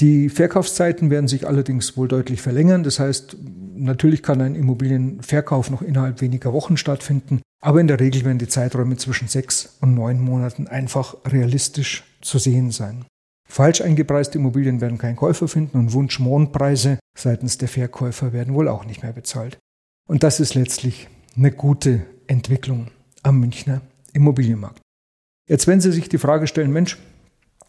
Die 0.00 0.28
Verkaufszeiten 0.28 1.08
werden 1.08 1.26
sich 1.26 1.46
allerdings 1.46 1.96
wohl 1.96 2.08
deutlich 2.08 2.42
verlängern. 2.42 2.82
Das 2.82 2.98
heißt, 2.98 3.38
natürlich 3.74 4.22
kann 4.22 4.42
ein 4.42 4.54
Immobilienverkauf 4.54 5.70
noch 5.70 5.80
innerhalb 5.80 6.20
weniger 6.20 6.52
Wochen 6.52 6.76
stattfinden, 6.76 7.40
aber 7.62 7.80
in 7.80 7.88
der 7.88 8.00
Regel 8.00 8.26
werden 8.26 8.38
die 8.38 8.48
Zeiträume 8.48 8.98
zwischen 8.98 9.28
sechs 9.28 9.78
und 9.80 9.94
neun 9.94 10.20
Monaten 10.20 10.66
einfach 10.66 11.16
realistisch 11.24 12.04
zu 12.20 12.38
sehen 12.38 12.70
sein. 12.70 13.06
Falsch 13.48 13.80
eingepreiste 13.80 14.36
Immobilien 14.36 14.82
werden 14.82 14.98
keinen 14.98 15.16
Käufer 15.16 15.48
finden 15.48 15.78
und 15.78 15.94
Wunschmondpreise 15.94 16.98
seitens 17.16 17.56
der 17.56 17.68
Verkäufer 17.68 18.34
werden 18.34 18.52
wohl 18.52 18.68
auch 18.68 18.84
nicht 18.84 19.02
mehr 19.02 19.12
bezahlt. 19.14 19.56
Und 20.06 20.22
das 20.22 20.38
ist 20.38 20.54
letztlich 20.54 21.08
eine 21.34 21.52
gute 21.52 22.04
Entwicklung 22.26 22.88
am 23.26 23.40
Münchner 23.40 23.80
Immobilienmarkt. 24.12 24.80
Jetzt, 25.48 25.66
wenn 25.66 25.80
Sie 25.80 25.90
sich 25.92 26.08
die 26.08 26.18
Frage 26.18 26.46
stellen, 26.46 26.72
Mensch, 26.72 26.96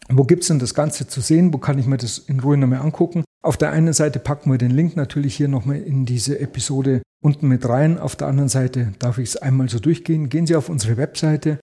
wo 0.08 0.22
gibt 0.24 0.42
es 0.42 0.48
denn 0.48 0.58
das 0.58 0.74
Ganze 0.74 1.06
zu 1.06 1.20
sehen? 1.20 1.52
Wo 1.52 1.58
kann 1.58 1.78
ich 1.78 1.86
mir 1.86 1.98
das 1.98 2.18
in 2.18 2.40
Ruhe 2.40 2.56
nochmal 2.56 2.80
angucken? 2.80 3.24
Auf 3.42 3.58
der 3.58 3.70
einen 3.70 3.92
Seite 3.92 4.18
packen 4.18 4.50
wir 4.50 4.58
den 4.58 4.70
Link 4.70 4.96
natürlich 4.96 5.36
hier 5.36 5.48
nochmal 5.48 5.76
in 5.76 6.06
diese 6.06 6.40
Episode 6.40 7.02
unten 7.22 7.46
mit 7.48 7.68
rein. 7.68 7.98
Auf 7.98 8.16
der 8.16 8.28
anderen 8.28 8.48
Seite 8.48 8.94
darf 8.98 9.18
ich 9.18 9.28
es 9.28 9.36
einmal 9.36 9.68
so 9.68 9.78
durchgehen. 9.78 10.30
Gehen 10.30 10.46
Sie 10.46 10.56
auf 10.56 10.70
unsere 10.70 10.96
Webseite 10.96 11.60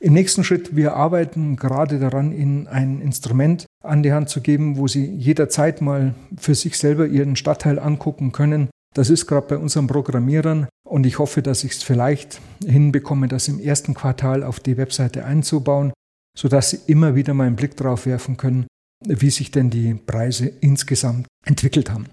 Im 0.00 0.14
nächsten 0.14 0.44
Schritt, 0.44 0.74
wir 0.74 0.94
arbeiten 0.94 1.56
gerade 1.56 1.98
daran, 1.98 2.32
Ihnen 2.32 2.66
ein 2.66 3.00
Instrument 3.02 3.66
an 3.84 4.02
die 4.02 4.12
Hand 4.12 4.30
zu 4.30 4.40
geben, 4.40 4.78
wo 4.78 4.88
Sie 4.88 5.04
jederzeit 5.04 5.82
mal 5.82 6.14
für 6.38 6.54
sich 6.54 6.78
selber 6.78 7.06
Ihren 7.06 7.36
Stadtteil 7.36 7.78
angucken 7.78 8.32
können. 8.32 8.70
Das 8.94 9.08
ist 9.08 9.26
gerade 9.26 9.46
bei 9.46 9.58
unseren 9.58 9.86
Programmierern 9.86 10.68
und 10.86 11.06
ich 11.06 11.18
hoffe, 11.18 11.42
dass 11.42 11.64
ich 11.64 11.72
es 11.72 11.82
vielleicht 11.82 12.40
hinbekomme, 12.64 13.28
das 13.28 13.48
im 13.48 13.58
ersten 13.58 13.94
Quartal 13.94 14.42
auf 14.42 14.60
die 14.60 14.76
Webseite 14.76 15.24
einzubauen, 15.24 15.92
sodass 16.36 16.70
Sie 16.70 16.80
immer 16.86 17.14
wieder 17.14 17.32
mal 17.32 17.46
einen 17.46 17.56
Blick 17.56 17.76
drauf 17.76 18.04
werfen 18.06 18.36
können, 18.36 18.66
wie 19.06 19.30
sich 19.30 19.50
denn 19.50 19.70
die 19.70 19.94
Preise 19.94 20.46
insgesamt 20.60 21.26
entwickelt 21.44 21.90
haben. 21.90 22.06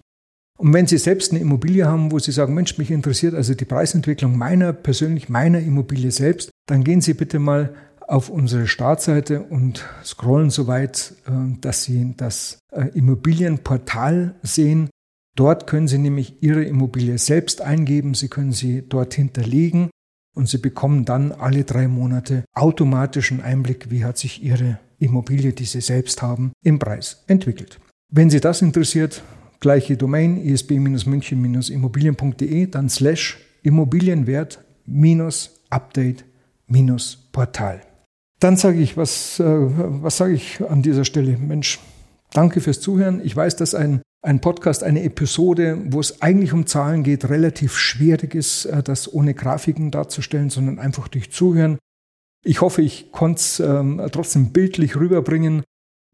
Und 0.57 0.73
wenn 0.73 0.87
Sie 0.87 0.97
selbst 0.97 1.31
eine 1.31 1.39
Immobilie 1.39 1.87
haben, 1.87 2.11
wo 2.11 2.19
Sie 2.19 2.31
sagen, 2.31 2.53
Mensch, 2.53 2.77
mich 2.77 2.91
interessiert 2.91 3.33
also 3.33 3.53
die 3.53 3.65
Preisentwicklung 3.65 4.37
meiner, 4.37 4.73
persönlich 4.73 5.29
meiner 5.29 5.59
Immobilie 5.59 6.11
selbst, 6.11 6.49
dann 6.67 6.83
gehen 6.83 7.01
Sie 7.01 7.13
bitte 7.13 7.39
mal 7.39 7.73
auf 8.09 8.29
unsere 8.29 8.67
Startseite 8.67 9.41
und 9.41 9.85
scrollen 10.03 10.49
so 10.49 10.67
weit, 10.67 11.13
äh, 11.27 11.59
dass 11.61 11.83
Sie 11.83 12.13
das 12.17 12.59
äh, 12.71 12.87
Immobilienportal 12.93 14.35
sehen. 14.41 14.89
Dort 15.39 15.65
können 15.67 15.87
Sie 15.87 15.99
nämlich 15.99 16.43
Ihre 16.43 16.65
Immobilie 16.65 17.17
selbst 17.17 17.61
eingeben, 17.61 18.13
Sie 18.13 18.27
können 18.27 18.51
sie 18.51 18.81
dort 18.81 19.13
hinterlegen 19.13 19.89
und 20.35 20.49
Sie 20.49 20.57
bekommen 20.57 21.05
dann 21.05 21.31
alle 21.31 21.63
drei 21.63 21.87
Monate 21.87 22.43
automatischen 22.53 23.39
Einblick, 23.39 23.89
wie 23.89 24.03
hat 24.03 24.17
sich 24.17 24.43
Ihre 24.43 24.79
Immobilie, 24.97 25.53
die 25.53 25.63
Sie 25.63 25.79
selbst 25.79 26.21
haben, 26.21 26.51
im 26.61 26.77
Preis 26.77 27.23
entwickelt. 27.27 27.79
Wenn 28.11 28.29
Sie 28.29 28.41
das 28.41 28.61
interessiert, 28.61 29.23
gleiche 29.61 29.95
Domain 29.95 30.43
isb-münchen-immobilien.de, 30.43 32.67
dann 32.67 32.89
slash 32.89 33.37
Immobilienwert 33.63 34.59
minus 34.85 35.61
Update 35.69 36.25
minus 36.67 37.29
Portal. 37.31 37.79
Dann 38.41 38.57
sage 38.57 38.81
ich, 38.81 38.97
was, 38.97 39.39
äh, 39.39 39.45
was 39.45 40.17
sage 40.17 40.33
ich 40.33 40.59
an 40.69 40.81
dieser 40.81 41.05
Stelle? 41.05 41.37
Mensch, 41.37 41.79
danke 42.33 42.59
fürs 42.59 42.81
Zuhören. 42.81 43.21
Ich 43.23 43.33
weiß, 43.33 43.55
dass 43.55 43.73
ein, 43.73 44.01
ein 44.21 44.41
Podcast, 44.41 44.83
eine 44.83 45.03
Episode, 45.03 45.77
wo 45.85 45.99
es 45.99 46.21
eigentlich 46.21 46.53
um 46.53 46.65
Zahlen 46.65 47.03
geht, 47.03 47.29
relativ 47.29 47.77
schwierig 47.77 48.35
ist, 48.35 48.65
äh, 48.65 48.83
das 48.83 49.11
ohne 49.11 49.33
Grafiken 49.33 49.91
darzustellen, 49.91 50.49
sondern 50.49 50.79
einfach 50.79 51.07
durch 51.07 51.31
Zuhören. 51.31 51.77
Ich 52.43 52.61
hoffe, 52.61 52.81
ich 52.81 53.11
konnte 53.11 53.39
es 53.39 53.59
ähm, 53.59 54.01
trotzdem 54.11 54.51
bildlich 54.51 54.95
rüberbringen. 54.95 55.63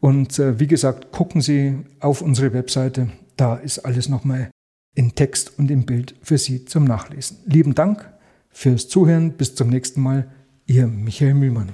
Und 0.01 0.39
äh, 0.39 0.59
wie 0.59 0.67
gesagt, 0.67 1.11
gucken 1.11 1.41
Sie 1.41 1.79
auf 1.99 2.21
unsere 2.21 2.53
Webseite 2.53 3.09
da 3.37 3.55
ist 3.55 3.79
alles 3.79 4.09
nochmal 4.09 4.51
in 4.95 5.15
Text 5.15 5.57
und 5.59 5.69
im 5.71 5.85
Bild 5.85 6.15
für 6.21 6.37
Sie 6.37 6.65
zum 6.65 6.85
Nachlesen. 6.85 7.37
Lieben 7.45 7.75
Dank 7.75 8.09
fürs 8.49 8.87
Zuhören. 8.87 9.33
Bis 9.33 9.55
zum 9.55 9.69
nächsten 9.69 10.01
Mal. 10.01 10.31
Ihr 10.65 10.87
Michael 10.87 11.35
Mühlmann. 11.35 11.73